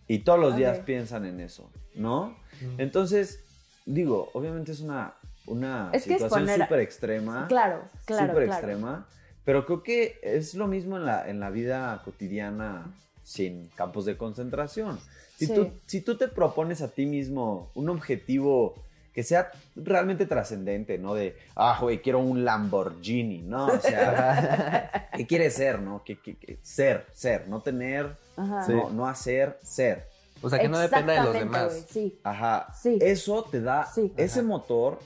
Y 0.07 0.21
todos 0.21 0.39
los 0.39 0.55
días 0.57 0.79
piensan 0.81 1.25
en 1.25 1.41
eso, 1.41 1.71
¿no? 1.97 2.37
Entonces, 2.79 3.41
digo, 3.87 4.31
obviamente 4.35 4.71
es 4.71 4.81
una, 4.81 5.15
una 5.47 5.91
Es 5.93 6.05
situación 6.05 6.47
súper 6.47 6.81
extrema 6.81 7.47
Claro, 7.49 7.83
claro, 8.05 8.29
súper 8.33 8.45
claro. 8.45 8.53
extrema. 8.69 9.07
Pero 9.47 9.65
creo 9.65 9.83
que 9.83 10.19
es 10.23 10.55
lo 10.55 10.67
mismo 10.67 10.99
en 10.99 11.07
la, 11.07 11.27
en 11.31 11.41
la 11.41 11.49
vida 11.49 12.03
cotidiana 12.05 12.93
sin 13.23 13.69
campos 13.69 14.05
de 14.05 14.19
concentración. 14.19 14.99
Si, 15.39 15.47
Sí. 15.47 15.55
tú, 15.55 15.71
si 15.87 16.01
tú 16.03 16.19
te 16.19 16.29
propones 16.29 16.83
a 16.83 16.89
ti 16.89 17.07
mismo 17.07 17.71
un 17.75 17.89
objetivo 17.89 18.75
que 19.15 19.23
sea 19.23 19.51
realmente 19.75 20.27
trascendente, 20.27 20.99
¿no? 20.99 21.15
De, 21.15 21.37
ah, 21.55 21.79
güey, 21.81 22.03
quiero 22.03 22.19
un 22.19 22.45
Lamborghini, 22.45 23.41
¿no? 23.41 23.67
O 23.69 23.81
sea, 23.81 25.09
¿qué 25.17 25.27
quieres 25.27 25.55
ser, 25.55 25.81
no? 25.81 26.03
¿Qué, 26.05 26.19
qué- 26.21 26.37
qué? 26.37 26.59
Ser, 26.63 27.07
ser, 27.15 27.49
no 27.49 27.63
tener, 27.63 28.15
Ajá. 28.37 28.67
no, 28.69 28.91
no 28.91 29.07
hacer, 29.09 29.59
ser. 29.63 30.07
o 30.43 30.51
sea 30.51 30.59
que 30.59 30.69
no 30.69 30.79
dependa 30.79 31.15
de 31.15 31.21
los 31.23 31.33
demás 31.33 31.87
Sí. 31.89 32.19
Ajá. 32.25 32.67
Sí. 32.75 32.99
Eso 33.01 33.43
te 33.45 33.63
da 33.63 33.87
Sí. 33.87 34.13
ese 34.19 34.41
Ajá. 34.41 34.49
motor 34.49 34.99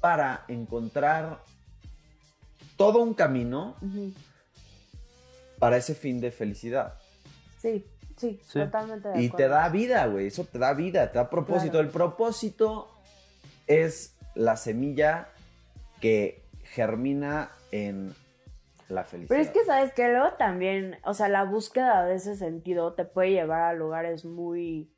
para 0.00 0.44
encontrar 0.48 1.40
todo 2.78 3.02
un 3.02 3.12
camino 3.12 3.76
para 5.58 5.76
ese 5.76 5.94
fin 5.94 6.20
de 6.20 6.30
felicidad. 6.30 6.94
Sí, 7.60 7.84
sí, 8.16 8.40
Sí. 8.46 8.60
totalmente 8.60 9.08
de 9.08 9.20
Y 9.22 9.26
acuerdo. 9.26 9.36
te 9.36 9.48
da 9.48 9.68
vida, 9.68 10.06
güey. 10.06 10.28
Eso 10.28 10.44
te 10.44 10.58
da 10.58 10.72
vida, 10.72 11.10
te 11.12 11.18
da 11.18 11.28
propósito. 11.28 11.72
Claro. 11.72 11.86
El 11.86 11.92
propósito 11.92 12.88
es 13.66 14.16
la 14.34 14.56
semilla 14.56 15.28
que 16.00 16.42
germina 16.62 17.50
en 17.72 18.14
la 18.88 19.02
felicidad. 19.04 19.28
Pero 19.36 19.42
es 19.42 19.50
que, 19.50 19.64
¿sabes 19.64 19.92
que 19.92 20.08
Luego 20.08 20.34
también, 20.38 20.96
o 21.04 21.12
sea, 21.12 21.28
la 21.28 21.44
búsqueda 21.44 22.06
de 22.06 22.14
ese 22.14 22.36
sentido 22.36 22.94
te 22.94 23.04
puede 23.04 23.30
llevar 23.32 23.62
a 23.62 23.72
lugares 23.74 24.24
muy... 24.24 24.90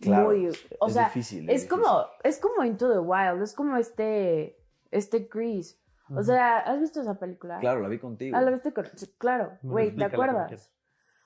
Claro, 0.00 0.30
muy... 0.30 0.48
O 0.80 0.88
es 0.88 0.94
sea, 0.94 1.04
difícil, 1.04 1.48
es 1.48 1.62
es 1.62 1.68
como, 1.68 2.06
es 2.24 2.38
como 2.38 2.64
Into 2.64 2.90
the 2.90 2.98
Wild, 2.98 3.42
es 3.42 3.52
como 3.54 3.76
este, 3.76 4.58
este 4.90 5.28
Chris. 5.28 5.78
O 6.10 6.22
sea, 6.22 6.58
¿has 6.58 6.80
visto 6.80 7.00
esa 7.00 7.18
película? 7.18 7.58
Claro, 7.60 7.80
la 7.80 7.88
vi 7.88 7.98
contigo. 7.98 8.36
Ah, 8.36 8.42
¿la 8.42 8.50
viste 8.50 8.72
con- 8.72 8.84
Claro, 9.18 9.52
güey, 9.62 9.94
¿te 9.96 10.04
acuerdas? 10.04 10.72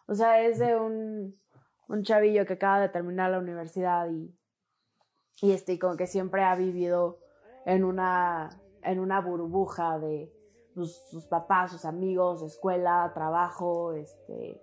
O 0.06 0.14
sea, 0.14 0.40
es 0.40 0.58
de 0.58 0.76
un, 0.76 1.34
un 1.88 2.02
chavillo 2.04 2.46
que 2.46 2.54
acaba 2.54 2.80
de 2.80 2.88
terminar 2.88 3.30
la 3.30 3.38
universidad 3.40 4.08
y, 4.10 4.32
y 5.42 5.52
este, 5.52 5.72
y 5.74 5.78
como 5.78 5.96
que 5.96 6.06
siempre 6.06 6.44
ha 6.44 6.54
vivido 6.54 7.18
en 7.66 7.84
una, 7.84 8.50
en 8.82 9.00
una 9.00 9.20
burbuja 9.20 9.98
de 9.98 10.32
sus, 10.74 10.96
sus 11.10 11.26
papás, 11.26 11.72
sus 11.72 11.84
amigos, 11.84 12.42
escuela, 12.42 13.10
trabajo, 13.14 13.92
este. 13.94 14.62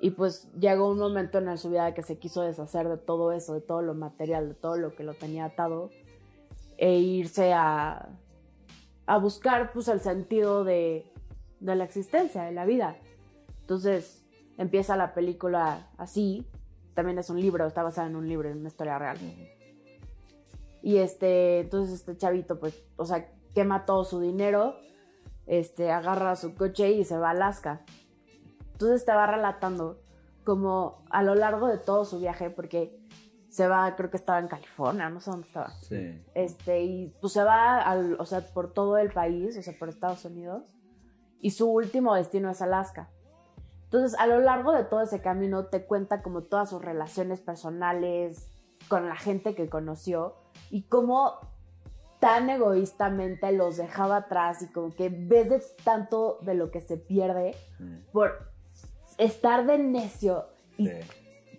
Y 0.00 0.12
pues 0.12 0.50
llegó 0.54 0.88
un 0.90 0.98
momento 0.98 1.38
en 1.38 1.58
su 1.58 1.68
vida 1.68 1.92
que 1.92 2.02
se 2.02 2.18
quiso 2.18 2.42
deshacer 2.42 2.88
de 2.88 2.96
todo 2.96 3.32
eso, 3.32 3.52
de 3.54 3.60
todo 3.60 3.82
lo 3.82 3.94
material, 3.94 4.48
de 4.48 4.54
todo 4.54 4.76
lo 4.76 4.94
que 4.94 5.02
lo 5.04 5.14
tenía 5.14 5.44
atado, 5.46 5.90
e 6.78 6.94
irse 6.98 7.52
a, 7.52 8.08
a 9.10 9.18
buscar 9.18 9.72
pues 9.72 9.88
el 9.88 9.98
sentido 9.98 10.62
de, 10.62 11.12
de 11.58 11.74
la 11.74 11.82
existencia, 11.82 12.44
de 12.44 12.52
la 12.52 12.64
vida. 12.64 12.96
Entonces 13.62 14.24
empieza 14.56 14.96
la 14.96 15.14
película 15.14 15.90
así. 15.98 16.46
También 16.94 17.18
es 17.18 17.28
un 17.28 17.40
libro, 17.40 17.66
está 17.66 17.82
basada 17.82 18.06
en 18.06 18.14
un 18.14 18.28
libro, 18.28 18.48
en 18.48 18.58
una 18.58 18.68
historia 18.68 19.00
real. 19.00 19.18
Y 20.80 20.98
este, 20.98 21.58
entonces 21.58 21.96
este 21.96 22.16
chavito, 22.16 22.60
pues, 22.60 22.84
o 22.96 23.04
sea, 23.04 23.28
quema 23.52 23.84
todo 23.84 24.04
su 24.04 24.20
dinero 24.20 24.76
este, 25.46 25.90
agarra 25.90 26.36
su 26.36 26.54
coche 26.54 26.92
y 26.92 27.04
se 27.04 27.18
va 27.18 27.30
a 27.30 27.32
Alaska. 27.32 27.80
Entonces 28.74 29.04
te 29.04 29.12
va 29.12 29.26
relatando 29.26 29.98
como 30.44 31.02
a 31.10 31.24
lo 31.24 31.34
largo 31.34 31.66
de 31.66 31.78
todo 31.78 32.04
su 32.04 32.20
viaje, 32.20 32.48
porque 32.48 32.96
se 33.50 33.66
va, 33.68 33.94
creo 33.96 34.10
que 34.10 34.16
estaba 34.16 34.38
en 34.38 34.48
California, 34.48 35.10
no 35.10 35.20
sé 35.20 35.30
dónde 35.30 35.46
estaba. 35.48 35.70
Sí. 35.82 36.22
Este, 36.34 36.82
y 36.82 37.12
pues 37.20 37.32
se 37.32 37.42
va 37.42 37.80
al, 37.80 38.16
o 38.18 38.24
sea, 38.24 38.40
por 38.40 38.72
todo 38.72 38.96
el 38.96 39.12
país, 39.12 39.56
o 39.58 39.62
sea, 39.62 39.74
por 39.78 39.88
Estados 39.88 40.24
Unidos, 40.24 40.62
y 41.40 41.50
su 41.50 41.68
último 41.70 42.14
destino 42.14 42.48
es 42.50 42.62
Alaska. 42.62 43.10
Entonces, 43.84 44.16
a 44.20 44.26
lo 44.28 44.38
largo 44.40 44.72
de 44.72 44.84
todo 44.84 45.00
ese 45.02 45.20
camino 45.20 45.66
te 45.66 45.84
cuenta 45.84 46.22
como 46.22 46.42
todas 46.42 46.70
sus 46.70 46.80
relaciones 46.80 47.40
personales 47.40 48.46
con 48.88 49.08
la 49.08 49.16
gente 49.16 49.54
que 49.56 49.68
conoció 49.68 50.36
y 50.70 50.82
cómo 50.82 51.34
tan 52.20 52.50
egoístamente 52.50 53.50
los 53.50 53.78
dejaba 53.78 54.16
atrás 54.18 54.62
y 54.62 54.68
como 54.68 54.94
que 54.94 55.08
ves 55.08 55.48
de 55.50 55.62
tanto 55.82 56.38
de 56.42 56.54
lo 56.54 56.70
que 56.70 56.80
se 56.80 56.98
pierde 56.98 57.56
Mm. 57.80 57.96
por 58.12 58.50
estar 59.18 59.66
de 59.66 59.78
necio 59.78 60.46
y 60.76 60.86
Sí. 60.86 60.94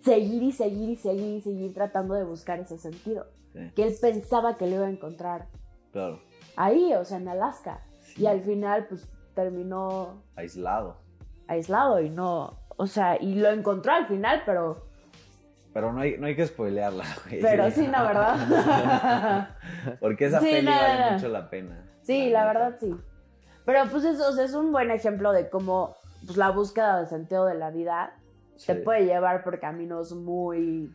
Seguir 0.02 0.42
y 0.42 0.52
seguir 0.52 0.90
y 0.90 0.96
seguir 0.96 1.36
y 1.36 1.40
seguir 1.42 1.74
tratando 1.74 2.14
de 2.14 2.24
buscar 2.24 2.58
ese 2.60 2.78
sentido 2.78 3.26
Sí. 3.52 3.70
que 3.76 3.84
él 3.84 3.94
pensaba 4.00 4.56
que 4.56 4.66
lo 4.66 4.76
iba 4.76 4.86
a 4.86 4.90
encontrar 4.90 5.46
Claro. 5.92 6.20
ahí, 6.56 6.94
o 6.94 7.04
sea, 7.04 7.18
en 7.18 7.28
Alaska. 7.28 7.82
Y 8.16 8.24
al 8.26 8.40
final, 8.42 8.86
pues 8.88 9.08
terminó 9.34 10.22
Aislado. 10.36 10.96
aislado 11.48 12.00
y 12.00 12.08
no, 12.10 12.58
o 12.76 12.86
sea, 12.86 13.20
y 13.20 13.34
lo 13.34 13.50
encontró 13.50 13.92
al 13.92 14.06
final, 14.06 14.42
pero, 14.46 14.86
Pero 15.74 15.92
no 15.92 16.00
hay, 16.00 16.18
no 16.18 16.26
hay 16.26 16.36
que 16.36 16.46
spoilearla, 16.46 17.04
güey. 17.26 17.40
pero 17.42 17.70
sí, 17.70 17.86
la 17.86 18.02
verdad. 18.02 19.48
Porque 20.00 20.26
esa 20.26 20.40
Sí, 20.40 20.46
peli 20.50 20.66
no, 20.66 20.72
vale 20.72 21.04
no. 21.06 21.12
mucho 21.12 21.28
la 21.28 21.50
pena. 21.50 21.84
sí, 22.02 22.30
la 22.30 22.44
verdad 22.46 22.76
sí. 22.80 22.94
Pero 23.64 23.84
pues 23.90 24.04
eso 24.04 24.28
o 24.28 24.32
sea, 24.32 24.44
es 24.44 24.54
un 24.54 24.72
buen 24.72 24.90
ejemplo 24.90 25.32
de 25.32 25.48
cómo 25.48 25.94
pues, 26.26 26.36
la 26.36 26.50
búsqueda 26.50 26.98
del 26.98 27.06
sentido 27.08 27.44
de 27.46 27.54
la 27.54 27.70
vida 27.70 28.14
te 28.66 28.74
Sí. 28.76 28.80
puede 28.82 29.04
llevar 29.04 29.42
por 29.44 29.58
caminos 29.60 30.12
muy, 30.12 30.92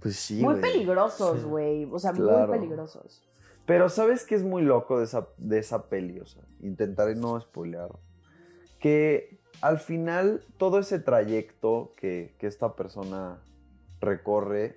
Pues 0.00 0.16
sí, 0.16 0.42
muy 0.42 0.60
peligrosos, 0.60 1.40
Sí. 1.40 1.46
güey. 1.46 1.88
O 1.90 1.98
sea, 1.98 2.12
Claro. 2.12 2.46
muy 2.48 2.58
peligrosos. 2.58 3.22
Pero 3.64 3.88
¿sabes 3.88 4.24
qué 4.24 4.34
es 4.36 4.42
muy 4.44 4.62
loco 4.62 4.98
de 4.98 5.04
esa, 5.04 5.26
de 5.38 5.58
esa 5.58 5.86
peli? 5.88 6.20
O 6.20 6.26
sea, 6.26 6.42
intentaré 6.60 7.14
no 7.16 7.40
spoilear. 7.40 7.90
Que 8.78 9.40
al 9.62 9.78
final 9.78 10.44
todo 10.58 10.78
ese 10.78 10.98
trayecto 11.00 11.92
que, 11.96 12.34
que 12.38 12.46
esta 12.46 12.76
persona 12.76 13.38
recorre 14.00 14.74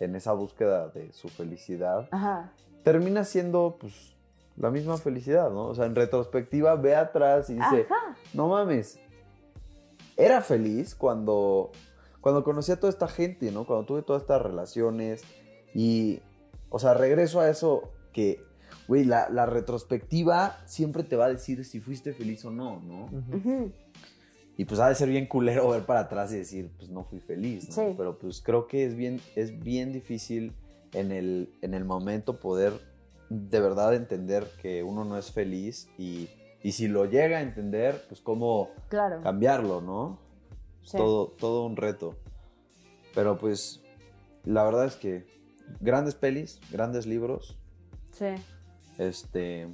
en 0.00 0.16
esa 0.16 0.32
búsqueda 0.32 0.88
de 0.88 1.12
su 1.12 1.28
felicidad 1.28 2.08
Ajá. 2.10 2.50
termina 2.82 3.22
siendo 3.24 3.76
pues 3.78 4.16
la 4.56 4.70
misma 4.70 4.96
felicidad, 4.96 5.50
¿no? 5.50 5.66
O 5.66 5.74
sea, 5.74 5.86
en 5.86 5.94
retrospectiva 5.94 6.74
ve 6.76 6.96
atrás 6.96 7.48
y 7.50 7.54
dice, 7.54 7.86
Ajá. 7.88 8.16
no 8.34 8.48
mames, 8.48 8.98
era 10.16 10.40
feliz 10.40 10.94
cuando, 10.94 11.70
cuando 12.20 12.44
conocí 12.44 12.72
a 12.72 12.76
toda 12.80 12.90
esta 12.90 13.08
gente, 13.08 13.50
¿no? 13.50 13.66
Cuando 13.66 13.86
tuve 13.86 14.02
todas 14.02 14.22
estas 14.22 14.42
relaciones 14.42 15.22
y, 15.74 16.20
o 16.70 16.78
sea, 16.78 16.94
regreso 16.94 17.40
a 17.40 17.48
eso 17.48 17.90
que, 18.12 18.40
güey, 18.88 19.04
la, 19.04 19.28
la 19.30 19.46
retrospectiva 19.46 20.58
siempre 20.66 21.02
te 21.02 21.16
va 21.16 21.26
a 21.26 21.28
decir 21.28 21.64
si 21.64 21.80
fuiste 21.80 22.12
feliz 22.12 22.44
o 22.44 22.50
no, 22.50 22.80
¿no? 22.80 23.04
Ujú. 23.06 23.72
Y 24.56 24.64
pues 24.66 24.80
ha 24.80 24.88
de 24.88 24.94
ser 24.94 25.08
bien 25.08 25.26
culero 25.26 25.70
ver 25.70 25.86
para 25.86 26.00
atrás 26.00 26.32
y 26.32 26.36
decir, 26.36 26.70
pues 26.76 26.90
no 26.90 27.04
fui 27.04 27.20
feliz, 27.20 27.68
¿no? 27.70 27.74
Sí. 27.74 27.94
Pero 27.96 28.18
pues 28.18 28.42
creo 28.42 28.66
que 28.66 28.84
es 28.84 28.94
bien, 28.94 29.20
es 29.34 29.58
bien 29.58 29.92
difícil 29.92 30.52
en 30.92 31.10
el, 31.10 31.54
en 31.62 31.72
el 31.72 31.84
momento 31.84 32.38
poder 32.38 32.74
de 33.30 33.60
verdad 33.60 33.94
entender 33.94 34.46
que 34.60 34.82
uno 34.82 35.06
no 35.06 35.16
es 35.16 35.32
feliz 35.32 35.88
y, 35.96 36.28
y 36.62 36.72
si 36.72 36.88
lo 36.88 37.04
llega 37.06 37.38
a 37.38 37.42
entender, 37.42 38.04
pues 38.08 38.20
cómo 38.20 38.70
Claro. 38.88 39.20
cambiarlo, 39.22 39.80
¿no? 39.80 40.18
Sí. 40.82 40.96
Todo, 40.96 41.28
todo 41.28 41.64
un 41.66 41.76
reto. 41.76 42.16
Pero 43.14 43.38
pues 43.38 43.82
la 44.44 44.64
verdad 44.64 44.86
es 44.86 44.96
que 44.96 45.26
grandes 45.80 46.14
pelis, 46.14 46.60
grandes 46.70 47.06
libros. 47.06 47.58
Sí. 48.10 48.34
Este, 48.98 49.68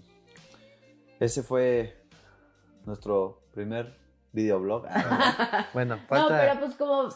ese 1.21 1.43
fue 1.43 1.97
nuestro 2.87 3.43
primer 3.53 3.97
videoblog. 4.33 4.87
Bueno, 5.75 5.97
No, 5.97 6.03
falta. 6.07 6.39
pero 6.41 6.61
pues 6.61 6.75
como, 6.77 7.11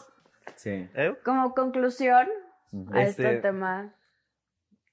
sí. 0.55 0.89
¿Eh? 0.95 1.15
como 1.23 1.53
conclusión 1.53 2.27
a 2.91 3.03
Este- 3.03 3.23
este 3.23 3.37
tema, 3.41 3.95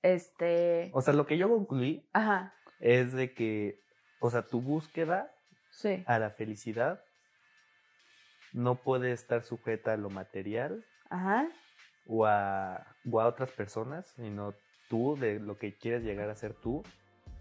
este... 0.03 0.91
O 0.95 1.01
sea, 1.01 1.15
lo 1.15 1.27
que 1.27 1.37
yo 1.39 1.49
concluí 1.49 2.09
Ajá, 2.13 2.55
es 2.81 3.13
de 3.13 3.35
que, 3.35 3.81
o 4.21 4.31
sea, 4.31 4.43
tu 4.47 4.61
búsqueda 4.61 5.33
sí. 5.71 6.05
a 6.07 6.19
la 6.19 6.31
felicidad 6.31 7.03
no 8.53 8.77
puede 8.77 9.13
estar 9.13 9.43
sujeta 9.43 9.93
a 9.93 9.97
lo 9.97 10.11
material 10.11 10.85
Ajá, 11.09 11.49
o 12.07 12.27
a, 12.27 12.87
o 13.11 13.21
a 13.21 13.27
otras 13.27 13.51
personas, 13.51 14.07
sino 14.17 14.55
tú, 14.89 15.17
de 15.19 15.39
lo 15.41 15.57
que 15.59 15.75
quieres 15.77 16.03
llegar 16.03 16.29
a 16.31 16.35
ser 16.35 16.55
tú, 16.55 16.83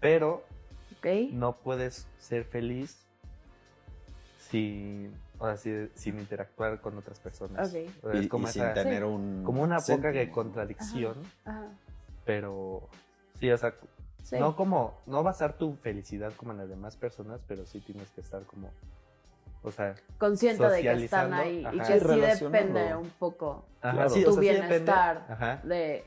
pero 0.00 0.44
no 1.32 1.56
puedes 1.56 2.06
ser 2.18 2.44
feliz 2.44 3.04
sin, 4.38 5.12
o 5.38 5.46
sea, 5.46 5.56
sin, 5.56 5.90
sin 5.94 6.18
interactuar 6.18 6.80
con 6.80 6.96
otras 6.98 7.18
personas. 7.20 7.68
O 8.02 8.10
sea, 8.10 8.18
es 8.20 8.24
Y, 8.26 8.28
como, 8.28 8.48
y 8.48 8.52
sin 8.52 8.62
esa- 8.62 8.74
tener 8.74 9.04
un 9.04 9.42
como 9.44 9.62
una 9.62 9.78
poca 9.80 10.10
de 10.12 10.30
contradicción, 10.30 11.16
Ajá, 11.44 11.68
pero 12.24 12.88
sí, 13.38 13.50
o 13.50 13.58
sea, 13.58 13.74
sí. 14.22 14.38
no 14.38 14.56
como, 14.56 14.94
no 15.06 15.22
basar 15.22 15.54
tu 15.54 15.74
felicidad 15.74 16.32
como 16.36 16.52
en 16.52 16.58
las 16.58 16.68
demás 16.68 16.96
personas, 16.96 17.40
pero 17.46 17.64
sí 17.66 17.80
tienes 17.80 18.08
que 18.10 18.20
estar 18.20 18.42
como, 18.44 18.70
o 19.62 19.70
sea, 19.70 19.94
Consciente 20.18 20.66
de 20.68 20.82
que 20.82 21.04
están 21.04 21.32
ahí 21.34 21.66
y 21.72 21.78
que 21.80 22.00
Sí, 22.00 22.20
depende 22.20 22.94
un 22.96 23.10
poco 23.18 23.64
ajá, 23.82 24.08
sí, 24.08 24.22
tu 24.24 24.30
o 24.30 24.32
sea, 24.34 24.42
sí 24.42 24.48
bienestar 24.48 25.62
de, 25.64 26.04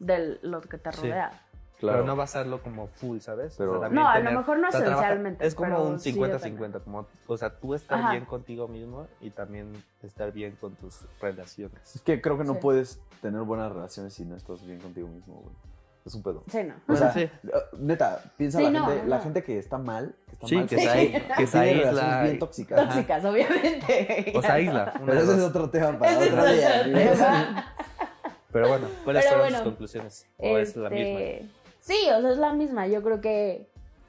de 0.00 0.38
lo 0.42 0.60
que 0.60 0.78
te 0.78 0.92
Sí. 0.92 1.02
rodea. 1.02 1.30
Claro. 1.78 1.98
pero 1.98 2.06
no 2.06 2.14
basarlo 2.14 2.62
como 2.62 2.86
full, 2.86 3.18
¿sabes? 3.18 3.56
Pero- 3.58 3.88
No, 3.88 4.08
a 4.08 4.20
lo 4.20 4.30
mejor 4.30 4.60
no 4.60 4.68
o 4.68 4.70
sea, 4.70 4.80
trabaja- 4.82 5.00
esencialmente, 5.02 5.44
es 5.44 5.52
como 5.56 5.82
un 5.82 5.98
sí 5.98 6.12
50-50, 6.12 6.78
como, 6.84 7.08
o 7.26 7.36
sea, 7.36 7.58
tú 7.58 7.74
estar 7.74 7.98
Ajá. 7.98 8.12
bien 8.12 8.24
contigo 8.24 8.68
mismo 8.68 9.08
y 9.20 9.30
también 9.30 9.72
estar 10.00 10.30
bien 10.30 10.54
con 10.60 10.76
tus 10.76 11.00
relaciones. 11.20 11.96
Es 11.96 12.00
que 12.02 12.20
creo 12.22 12.38
que 12.38 12.44
no 12.44 12.52
Sí. 12.54 12.58
puedes 12.62 13.00
tener 13.20 13.42
buenas 13.42 13.72
relaciones 13.72 14.14
si 14.14 14.24
no 14.24 14.36
estás 14.36 14.64
bien 14.64 14.78
contigo 14.78 15.08
mismo, 15.08 15.34
güey. 15.34 15.54
Es 16.04 16.14
un 16.14 16.22
pedo. 16.22 16.42
Sí, 16.50 16.58
no. 16.64 16.74
O 16.92 16.96
sea, 16.96 17.12
sí. 17.12 17.30
neta, 17.78 18.22
piensa 18.36 18.58
Sí, 18.58 18.64
la, 18.64 18.70
no, 18.70 18.86
gente, 18.86 19.02
no, 19.04 19.08
la 19.08 19.20
gente 19.20 19.44
que 19.44 19.58
está 19.58 19.78
mal, 19.78 20.16
que 20.26 20.32
está 20.32 20.46
Sí, 20.48 20.56
mal, 20.56 20.66
que 20.68 20.76
tiene- 20.76 20.90
se 20.92 20.98
aísla- 20.98 21.36
que 21.36 21.46
se 21.46 21.52
tiene 21.52 21.68
aísla 21.70 21.90
relaciones 21.90 22.22
bien 22.24 22.38
tóxicas. 22.40 22.78
Ajá. 22.78 22.88
Tóxicas, 22.88 23.24
obviamente. 23.24 24.32
O 24.34 24.42
sea, 24.42 24.60
isla. 24.60 24.92
Pero 25.06 25.20
ese 25.20 25.34
es 25.34 25.40
otro 25.42 25.70
tema 25.70 25.98
para 25.98 26.12
Ese 26.12 26.26
es 26.26 26.32
otro 26.32 26.52
día. 26.52 26.82
tema. 26.84 27.74
Pero 28.50 28.68
bueno, 28.68 28.88
¿cuáles 29.04 29.24
fueron 29.26 29.46
tus 29.46 29.52
bueno, 29.56 29.64
conclusiones? 29.70 30.26
¿O 30.38 30.58
es 30.58 30.76
la 30.76 30.90
misma? 30.90 31.20
Este, 31.20 31.48
Sí, 31.80 31.96
o 32.16 32.20
sea, 32.20 32.30
es 32.30 32.38
la 32.38 32.52
misma. 32.52 32.86
Yo 32.86 33.02
creo 33.02 33.20
que, 33.20 33.68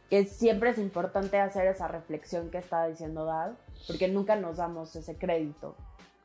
que 0.10 0.26
siempre 0.26 0.72
es 0.72 0.78
importante 0.80 1.40
hacer 1.40 1.68
esa 1.68 1.88
reflexión 1.88 2.50
que 2.50 2.58
estaba 2.58 2.88
diciendo 2.88 3.26
Dad, 3.26 3.52
porque 3.88 4.08
nunca 4.08 4.36
nos 4.36 4.58
damos 4.58 4.96
ese 4.96 5.16
crédito. 5.16 5.76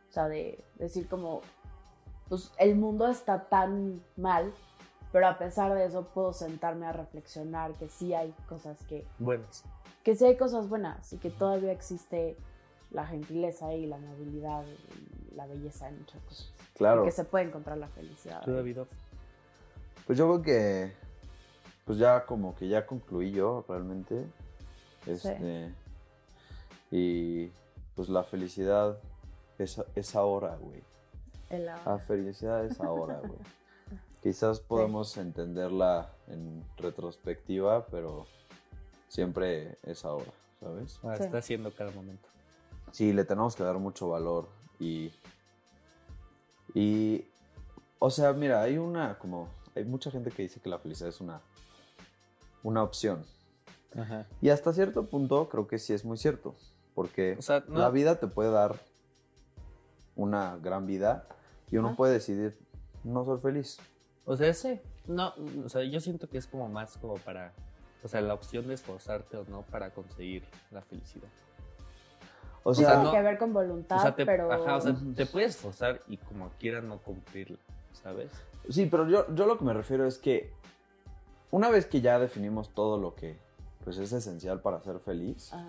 O 0.09 0.13
sea, 0.13 0.29
de 0.29 0.63
decir 0.77 1.09
como, 1.09 1.43
pues 2.29 2.51
el 2.59 2.75
mundo 2.77 3.07
está 3.09 3.45
tan 3.45 4.03
mal, 4.17 4.53
pero 5.13 5.27
a 5.29 5.39
pesar 5.39 5.75
de 5.75 5.87
eso 5.87 6.05
puedo 6.09 6.33
sentarme 6.33 6.87
a 6.87 6.93
reflexionar 6.93 7.73
que 7.75 7.89
sí 7.89 8.15
hay 8.15 8.33
cosas 8.49 8.77
que, 8.89 9.07
Bueno, 9.19 9.45
que 10.05 10.15
sí 10.15 10.25
hay 10.25 10.37
cosas 10.37 10.69
buenas 10.69 11.13
y 11.13 11.19
que 11.19 11.31
todavía 11.31 11.73
existe 11.73 12.37
la 12.91 13.07
gentileza 13.07 13.73
y 13.75 13.87
la 13.87 13.97
amabilidad 13.97 14.65
y 14.67 15.35
la 15.35 15.47
belleza 15.47 15.89
en 15.89 15.99
muchas 15.99 16.21
cosas. 16.23 16.53
Claro. 16.75 17.03
Y 17.03 17.07
que 17.07 17.13
se 17.13 17.25
puede 17.25 17.45
encontrar 17.47 17.77
la 17.79 17.89
felicidad. 17.89 18.43
tú. 18.45 18.53
David. 18.53 18.79
Pues 20.07 20.17
yo 20.19 20.27
creo 20.27 20.43
que, 20.43 20.93
pues 21.85 21.99
ya 21.99 22.25
como 22.25 22.55
que 22.55 22.69
ya 22.69 22.87
concluí 22.87 23.31
yo 23.33 23.65
realmente. 23.69 24.25
Este, 25.07 25.73
Y 26.91 27.49
pues 27.95 28.09
la 28.09 28.25
felicidad 28.25 28.99
es, 29.59 29.83
es 29.95 30.15
ahora, 30.17 30.57
güey. 30.57 30.83
El- 31.51 31.67
La 31.67 31.99
felicidad 31.99 32.65
es 32.65 32.81
ahora, 32.81 33.19
güey. 33.21 33.39
Quizás 34.23 34.61
podemos 34.61 35.17
entenderla 35.17 36.11
en 36.27 36.65
retrospectiva, 36.77 37.87
pero 37.87 38.27
siempre 39.09 39.79
es 39.85 40.05
ahora, 40.05 40.31
¿sabes? 40.61 40.99
Ah, 41.05 41.17
Sí. 41.17 41.23
Está 41.25 41.39
haciendo 41.39 41.71
cada 41.73 41.91
momento. 41.93 42.29
Sí, 42.93 43.13
le 43.13 43.25
tenemos 43.25 43.55
que 43.55 43.63
dar 43.63 43.79
mucho 43.79 44.09
valor 44.09 44.49
y... 44.81 45.13
Y... 46.75 47.25
O 48.01 48.11
sea, 48.11 48.33
mira, 48.33 48.63
hay 48.63 48.79
una 48.79 49.19
como... 49.19 49.49
Hay 49.75 49.85
mucha 49.85 50.11
gente 50.11 50.31
que 50.31 50.43
dice 50.43 50.61
que 50.61 50.69
la 50.69 50.79
felicidad 50.79 51.09
es 51.11 51.21
una... 51.21 51.41
Una 52.63 52.83
opción. 52.83 53.25
Ajá. 53.97 54.27
Y 54.41 54.49
hasta 54.51 54.73
cierto 54.73 55.07
punto 55.07 55.49
creo 55.49 55.67
que 55.69 55.79
sí 55.79 55.93
es 55.93 56.05
muy 56.05 56.17
cierto. 56.19 56.55
Porque 56.95 57.37
O 57.39 57.43
sea, 57.43 57.65
no- 57.69 57.79
la 57.79 57.91
vida 57.91 58.19
te 58.19 58.27
puede 58.27 58.51
dar 58.51 58.79
una 60.17 60.57
gran 60.57 60.87
vida 60.87 61.29
y 61.71 61.77
uno 61.77 61.95
puede 61.95 62.15
decidir 62.15 62.59
no 63.05 63.25
ser 63.25 63.39
feliz. 63.39 63.79
O 64.29 64.37
sea, 64.37 64.49
ese, 64.49 64.83
no, 65.07 65.33
o 65.65 65.69
sea, 65.71 65.83
yo 65.85 66.01
siento 66.01 66.29
que 66.29 66.37
es 66.37 66.47
como 66.47 66.69
más 66.69 66.99
como 66.99 67.15
para 67.15 67.55
o 68.05 68.09
sea, 68.09 68.21
la 68.21 68.35
opción 68.35 68.69
de 68.69 68.75
esforzarte 68.75 69.39
o 69.39 69.45
no 69.45 69.63
para 69.63 69.91
conseguir 69.91 70.45
la 70.71 70.83
felicidad. 70.83 71.29
O 72.63 72.75
sea, 72.75 72.91
tiene 72.91 73.05
no- 73.05 73.13
que 73.13 73.23
ver 73.23 73.39
con 73.39 73.53
voluntad, 73.53 73.97
o 73.97 74.01
sea, 74.03 74.15
te, 74.15 74.27
pero... 74.27 74.53
ajá, 74.53 74.77
o 74.77 74.81
sea, 74.81 74.95
te 75.17 75.27
puedes 75.27 75.57
esforzar 75.57 76.03
y 76.09 76.19
como 76.19 76.51
quieras 76.61 76.85
no 76.85 76.99
cumplirla, 76.99 77.59
¿sabes? 77.93 78.31
sí, 78.69 78.87
pero 78.87 79.09
yo, 79.09 79.35
yo 79.35 79.47
lo 79.47 79.57
que 79.57 79.65
me 79.65 79.73
refiero 79.73 80.07
es 80.07 80.19
que 80.19 80.53
una 81.51 81.71
vez 81.71 81.87
que 81.87 82.03
ya 82.03 82.19
definimos 82.19 82.69
todo 82.75 82.99
lo 82.99 83.15
que 83.15 83.39
pues, 83.83 83.97
es 83.97 84.13
esencial 84.13 84.61
para 84.61 84.83
ser 84.83 85.01
feliz, 85.01 85.53
Ajá. 85.55 85.67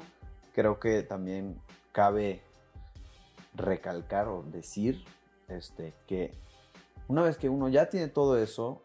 creo 0.53 0.79
que 0.79 1.03
también 1.03 1.61
cabe 1.93 2.41
recalcar 3.55 4.27
o 4.27 4.43
decir 4.43 5.05
este, 5.47 5.93
que 6.05 6.33
una 7.09 7.23
vez 7.23 7.37
que 7.37 7.49
uno 7.49 7.67
ya 7.67 7.89
tiene 7.89 8.07
todo 8.07 8.37
eso, 8.37 8.81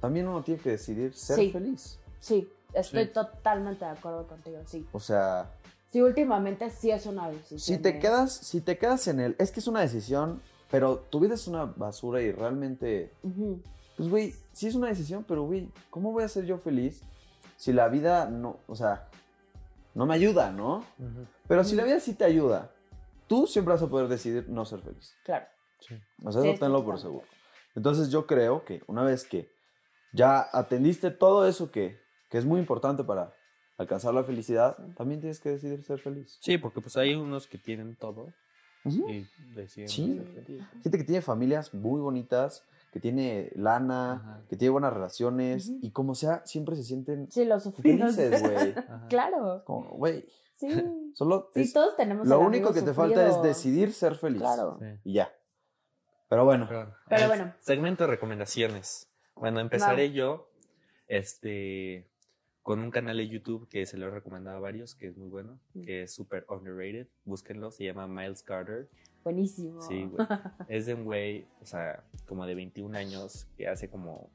también 0.00 0.28
uno 0.28 0.42
tiene 0.44 0.60
que 0.60 0.70
decidir 0.70 1.12
ser 1.14 1.36
Sí. 1.38 1.50
feliz. 1.50 1.98
Sí, 2.20 2.48
estoy 2.72 3.06
Sí. 3.06 3.10
totalmente 3.12 3.84
de 3.84 3.90
acuerdo 3.90 4.26
contigo, 4.28 4.58
sí. 4.66 4.86
O 4.92 5.00
sea, 5.00 5.50
Sí, 5.90 6.00
últimamente 6.02 6.70
sí 6.70 6.90
es 6.90 7.06
una 7.06 7.28
decisión. 7.28 7.58
si 7.60 7.78
te 7.78 7.92
de- 7.94 7.98
quedas, 7.98 8.32
si 8.32 8.60
te 8.60 8.76
quedas 8.78 9.08
en 9.08 9.20
el, 9.20 9.36
es 9.38 9.50
que 9.50 9.60
es 9.60 9.66
una 9.66 9.80
decisión, 9.80 10.40
pero 10.70 10.98
tu 10.98 11.18
vida 11.20 11.34
es 11.34 11.46
una 11.48 11.64
basura 11.64 12.20
y 12.20 12.30
realmente, 12.32 13.12
pues 13.96 14.08
güey, 14.10 14.34
sí 14.52 14.66
es 14.66 14.74
una 14.74 14.88
decisión, 14.88 15.24
pero 15.26 15.44
güey, 15.44 15.70
¿cómo 15.90 16.12
voy 16.12 16.24
a 16.24 16.28
ser 16.28 16.44
yo 16.44 16.58
feliz 16.58 17.02
si 17.56 17.72
la 17.72 17.88
vida 17.88 18.28
no, 18.28 18.58
o 18.66 18.74
sea, 18.74 19.08
no 19.94 20.04
me 20.04 20.14
ayuda, 20.14 20.50
¿no? 20.52 20.84
Pero 21.48 21.64
si 21.64 21.74
la 21.74 21.84
vida 21.84 22.00
sí 22.00 22.12
te 22.14 22.24
ayuda, 22.24 22.70
tú 23.28 23.46
siempre 23.46 23.72
vas 23.72 23.82
a 23.82 23.86
poder 23.88 24.08
decidir 24.08 24.46
no 24.50 24.66
ser 24.66 24.80
feliz. 24.80 25.14
Claro. 25.24 25.46
O 26.24 26.32
sea, 26.32 26.42
Sí, 26.42 26.48
eso 26.50 26.58
tenlo 26.60 26.78
estoy 26.78 26.90
por 26.92 27.00
seguro. 27.00 27.24
Entonces 27.76 28.10
yo 28.10 28.26
creo 28.26 28.64
que 28.64 28.82
una 28.88 29.04
vez 29.04 29.24
que 29.24 29.48
ya 30.12 30.48
atendiste 30.52 31.10
todo 31.10 31.46
eso 31.46 31.70
que, 31.70 32.00
que 32.30 32.38
es 32.38 32.44
muy 32.44 32.58
importante 32.58 33.04
para 33.04 33.32
alcanzar 33.78 34.14
la 34.14 34.24
felicidad, 34.24 34.76
también 34.96 35.20
tienes 35.20 35.38
que 35.40 35.50
decidir 35.50 35.84
ser 35.84 36.00
feliz. 36.00 36.38
Sí, 36.40 36.56
porque 36.58 36.80
pues 36.80 36.96
hay 36.96 37.14
unos 37.14 37.46
que 37.46 37.58
tienen 37.58 37.94
todo 37.96 38.32
Ujú. 38.84 39.08
y 39.10 39.28
deciden 39.54 39.88
Sí. 39.88 40.14
ser 40.16 40.26
felices. 40.44 40.66
Gente 40.82 40.98
que 40.98 41.04
tiene 41.04 41.20
familias 41.20 41.74
muy 41.74 42.00
bonitas, 42.00 42.64
que 42.92 43.00
tiene 43.00 43.50
lana, 43.54 44.12
Ajá. 44.14 44.42
que 44.48 44.56
tiene 44.56 44.70
buenas 44.70 44.94
relaciones 44.94 45.68
Ujú. 45.68 45.78
y 45.82 45.90
como 45.90 46.14
sea, 46.14 46.40
siempre 46.46 46.76
se 46.76 46.84
sienten 46.84 47.30
Sí, 47.30 47.44
los 47.44 47.64
felices, 47.74 48.42
güey. 48.42 48.74
Claro. 49.10 49.62
Como, 49.66 49.90
güey, 49.90 50.24
Sí. 50.54 50.68
solo 51.12 51.50
Sí, 51.52 51.60
es- 51.60 51.72
todos 51.74 51.94
tenemos 51.96 52.26
lo 52.26 52.40
único 52.40 52.72
que 52.72 52.80
te 52.80 52.94
falta 52.94 53.26
es 53.26 53.34
sufrido. 53.34 53.42
decidir 53.42 53.92
ser 53.92 54.14
feliz. 54.14 54.40
Claro. 54.40 54.78
Sí. 54.80 54.86
Y 55.04 55.12
ya. 55.12 55.30
Pero 56.28 56.44
bueno, 56.44 56.66
Pero, 56.68 56.94
Pero 57.08 57.26
bueno. 57.28 57.54
Segmento 57.60 58.04
de 58.04 58.10
recomendaciones. 58.10 59.08
Bueno, 59.34 59.60
empezaré 59.60 60.12
yo 60.12 60.50
este, 61.08 62.08
con 62.62 62.80
un 62.80 62.90
canal 62.90 63.16
de 63.18 63.28
YouTube 63.28 63.68
que 63.68 63.86
se 63.86 63.96
lo 63.96 64.06
he 64.06 64.10
recomendado 64.10 64.56
a 64.56 64.60
varios, 64.60 64.94
que 64.94 65.06
es 65.08 65.16
muy 65.16 65.28
bueno, 65.28 65.58
Mm. 65.74 65.82
que 65.82 66.02
es 66.02 66.14
súper 66.14 66.44
underrated. 66.48 67.06
Búsquenlo, 67.24 67.70
se 67.70 67.84
llama 67.84 68.06
Miles 68.08 68.42
Carter. 68.42 68.88
Buenísimo. 69.22 69.80
Sí, 69.82 70.04
güey. 70.04 70.16
Es 70.68 70.86
de 70.86 70.94
un 70.94 71.04
güey, 71.04 71.46
o 71.60 71.66
sea, 71.66 72.04
como 72.26 72.46
de 72.46 72.54
21 72.54 72.96
años, 72.96 73.46
que 73.56 73.68
hace 73.68 73.88
como 73.88 74.30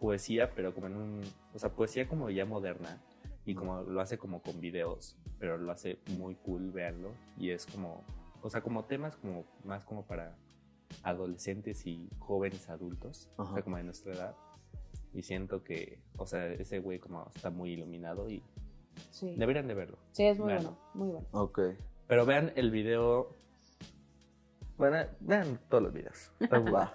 poesía, 0.00 0.50
pero 0.54 0.74
como 0.74 0.86
en 0.88 0.96
un. 0.96 1.20
O 1.54 1.58
sea, 1.58 1.70
poesía 1.70 2.08
como 2.08 2.28
ya 2.30 2.44
moderna. 2.44 3.00
Y 3.44 3.54
como 3.56 3.82
lo 3.82 4.00
hace 4.00 4.18
como 4.18 4.40
con 4.40 4.60
videos, 4.60 5.16
pero 5.40 5.58
lo 5.58 5.72
hace 5.72 5.98
muy 6.16 6.36
cool, 6.36 6.70
véanlo. 6.70 7.12
Y 7.36 7.50
es 7.50 7.66
como. 7.66 8.04
O 8.40 8.50
sea, 8.50 8.60
como 8.60 8.84
temas 8.84 9.16
como 9.16 9.44
más 9.64 9.84
como 9.84 10.04
para 10.06 10.36
adolescentes 11.02 11.86
y 11.86 12.08
jóvenes 12.18 12.68
adultos, 12.68 13.28
o 13.36 13.42
Ajá. 13.42 13.54
sea, 13.54 13.62
como 13.62 13.76
de 13.76 13.84
nuestra 13.84 14.12
edad. 14.14 14.36
Y 15.14 15.22
siento 15.22 15.62
que, 15.62 15.98
o 16.16 16.26
sea, 16.26 16.46
ese 16.46 16.78
güey 16.80 16.98
como 16.98 17.30
está 17.34 17.50
muy 17.50 17.72
iluminado 17.72 18.28
y 18.30 18.42
Sí. 19.10 19.34
deberían 19.36 19.66
de 19.68 19.74
verlo. 19.74 19.98
Sí, 20.12 20.24
es 20.24 20.38
muy 20.38 20.48
Véanlo. 20.48 20.70
bueno. 20.70 20.90
Muy 20.94 21.08
bueno. 21.10 21.28
ok. 21.32 21.60
Pero 22.06 22.26
vean 22.26 22.52
el 22.56 22.70
video. 22.70 23.34
Bueno, 24.76 24.96
vean 25.20 25.58
todos 25.68 25.82
los 25.84 25.92
videos. 25.92 26.30
Va. 26.74 26.94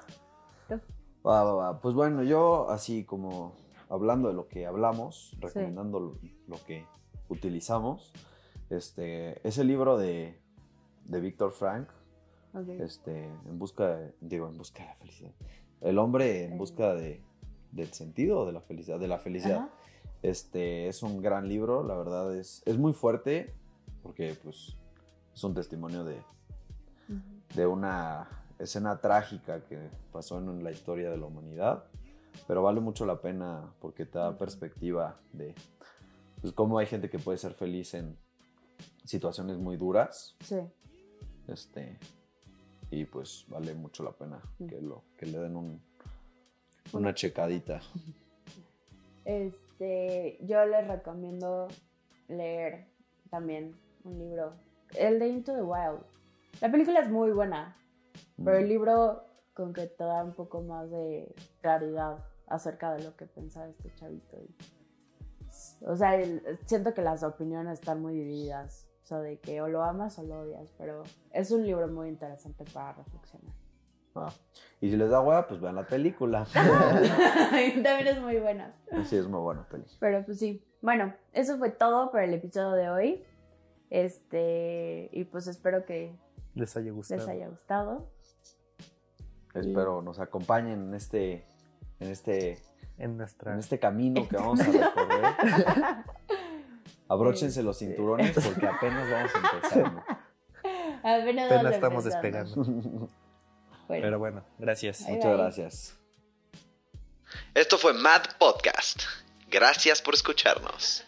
Va, 1.26 1.44
va, 1.44 1.54
va. 1.54 1.82
Pues 1.82 1.94
bueno, 1.96 2.24
yo 2.24 2.70
así 2.70 3.04
como 3.04 3.54
hablando 3.90 4.30
de 4.30 4.34
lo 4.36 4.48
que 4.48 4.66
hablamos, 4.66 5.36
recomendando 5.40 6.00
lo, 6.00 6.18
lo 6.48 6.64
que 6.66 6.86
utilizamos, 7.30 8.14
este, 8.70 9.46
ese 9.48 9.64
libro 9.64 9.98
de, 9.98 10.40
de 11.06 11.20
Víctor 11.20 11.52
Frank, 11.52 11.90
Este, 12.80 13.26
en 13.26 13.60
busca, 13.60 13.96
de- 13.98 14.14
digo, 14.22 14.48
en 14.48 14.58
busca 14.58 14.84
de 14.84 14.90
la 14.90 14.96
felicidad. 14.96 15.32
El 15.82 15.98
hombre 16.00 16.46
en 16.46 16.58
busca 16.58 16.94
de, 16.96 17.22
del 17.72 17.94
sentido 17.94 18.46
de 18.46 18.52
la 18.54 18.62
felicidad, 18.62 19.00
de 19.00 19.08
la 19.08 19.20
felicidad. 19.20 19.58
Ajá. 19.58 19.70
Este, 20.24 20.88
es 20.88 21.04
un 21.04 21.22
gran 21.22 21.48
libro, 21.48 21.84
la 21.84 21.96
verdad 21.96 22.36
es, 22.36 22.64
es 22.66 22.78
muy 22.78 22.94
fuerte, 22.94 23.54
porque 24.02 24.36
pues 24.44 24.76
es 25.34 25.44
un 25.44 25.54
testimonio 25.54 26.04
de, 26.04 26.20
de 27.56 27.66
una 27.68 28.28
escena 28.58 29.00
trágica 29.00 29.64
que 29.66 29.78
pasó 30.12 30.40
en 30.40 30.64
la 30.64 30.72
historia 30.72 31.12
de 31.12 31.18
la 31.18 31.28
humanidad, 31.28 31.84
pero 32.48 32.64
vale 32.64 32.80
mucho 32.80 33.06
la 33.06 33.22
pena 33.22 33.72
porque 33.80 34.06
te 34.08 34.18
da 34.18 34.36
perspectiva 34.38 35.20
de 35.34 35.54
pues, 36.42 36.52
cómo 36.54 36.80
hay 36.80 36.88
gente 36.88 37.10
que 37.12 37.20
puede 37.20 37.38
ser 37.38 37.54
feliz 37.54 37.94
en 37.94 38.18
situaciones 39.04 39.58
muy 39.58 39.78
duras, 39.78 40.36
Sí. 40.44 40.58
este, 41.48 41.98
y 42.92 43.06
pues 43.06 43.46
vale 43.50 43.74
mucho 43.74 44.04
la 44.04 44.12
pena 44.12 44.42
que, 44.70 44.82
lo, 44.82 45.04
que 45.18 45.26
le 45.26 45.40
den 45.40 45.56
un, 45.58 45.82
una 46.94 47.14
checadita. 47.14 47.82
Este, 49.26 50.38
yo 50.42 50.66
les 50.66 50.88
recomiendo 50.88 51.68
leer 52.28 52.88
también 53.30 53.76
un 54.04 54.18
libro, 54.20 54.54
el 54.96 55.20
de 55.20 55.28
Into 55.28 55.54
the 55.54 55.62
Wild. 55.64 56.00
La 56.62 56.72
película 56.72 57.02
es 57.02 57.10
muy 57.10 57.32
buena, 57.32 57.76
pero 58.44 58.58
el 58.58 58.70
libro 58.70 59.24
con 59.54 59.74
que 59.74 59.88
te 59.88 60.04
da 60.04 60.24
un 60.24 60.34
poco 60.34 60.62
más 60.62 60.90
de 60.90 61.36
claridad 61.62 62.24
acerca 62.48 62.94
de 62.94 63.04
lo 63.04 63.16
que 63.18 63.26
pensaba 63.26 63.68
este 63.68 63.94
chavito. 63.96 64.38
y- 64.38 64.56
o 65.86 65.96
sea, 65.96 66.16
el- 66.16 66.42
siento 66.66 66.94
que 66.94 67.02
las 67.02 67.24
opiniones 67.24 67.80
están 67.80 68.02
muy 68.02 68.14
divididas, 68.16 68.87
o 69.08 69.10
sea, 69.10 69.20
de 69.20 69.40
que 69.40 69.62
o 69.62 69.70
lo 69.70 69.84
amas 69.84 70.20
o 70.20 70.24
lo 70.24 70.42
odias, 70.42 70.74
pero 70.78 71.02
es 71.32 71.50
un 71.52 71.64
libro 71.66 71.88
muy 71.88 72.10
interesante 72.10 72.66
para 72.74 72.92
reflexionar. 72.92 73.54
Ah, 74.16 74.34
Y 74.82 74.90
si 74.90 74.98
les 74.98 75.10
da 75.10 75.22
hueá, 75.22 75.48
pues 75.48 75.62
vean 75.62 75.76
la 75.76 75.88
película. 75.88 76.46
También 76.54 78.08
es 78.08 78.20
muy 78.20 78.38
buena. 78.40 78.70
sí, 79.06 79.16
es 79.16 79.26
muy 79.30 79.40
buena 79.40 79.66
peli. 79.70 79.86
Pero 80.02 80.26
pues 80.26 80.40
sí. 80.40 80.62
Bueno, 80.82 81.14
eso 81.32 81.58
fue 81.58 81.70
todo 81.70 82.12
por 82.12 82.20
el 82.20 82.34
episodio 82.34 82.74
de 82.74 82.90
hoy. 82.90 83.24
Este, 83.90 85.08
y 85.14 85.24
pues 85.24 85.48
espero 85.48 85.86
que 85.86 86.14
Les 86.54 86.76
haya 86.76 86.92
gustado. 86.92 87.22
les 87.22 87.30
haya 87.30 87.48
gustado. 87.48 88.10
Espero 89.54 90.02
nos 90.02 90.20
acompañen 90.20 90.90
en 90.90 90.94
este, 90.96 91.46
en 92.02 92.10
este, 92.10 92.58
En 92.98 93.16
nuestra. 93.16 93.54
en 93.54 93.60
este 93.60 93.80
camino 93.80 94.28
que 94.28 94.36
vamos 94.36 94.60
a 94.60 94.64
recorrer. 94.66 96.04
Abróchense 97.10 97.64
los 97.64 97.82
Este. 97.82 97.94
cinturones 97.96 98.34
porque 98.34 98.68
apenas 98.68 99.10
vamos 99.12 99.32
empezando. 99.36 100.04
Apenas 101.04 101.46
Apenas 101.46 101.50
vamos 101.64 101.74
estamos 101.74 102.06
empezando. 102.06 102.56
despegando. 102.56 103.10
Bueno, 103.88 104.04
Pero 104.04 104.20
bueno, 104.20 104.44
gracias. 104.60 105.06
Bye, 105.06 105.16
Muchas 105.16 105.32
bye. 105.32 105.38
gracias. 105.38 105.98
Esto 107.54 107.78
fue 107.78 107.94
Mad 107.94 108.22
Podcast. 108.38 109.04
Gracias 109.50 110.02
por 110.02 110.14
escucharnos. 110.14 111.07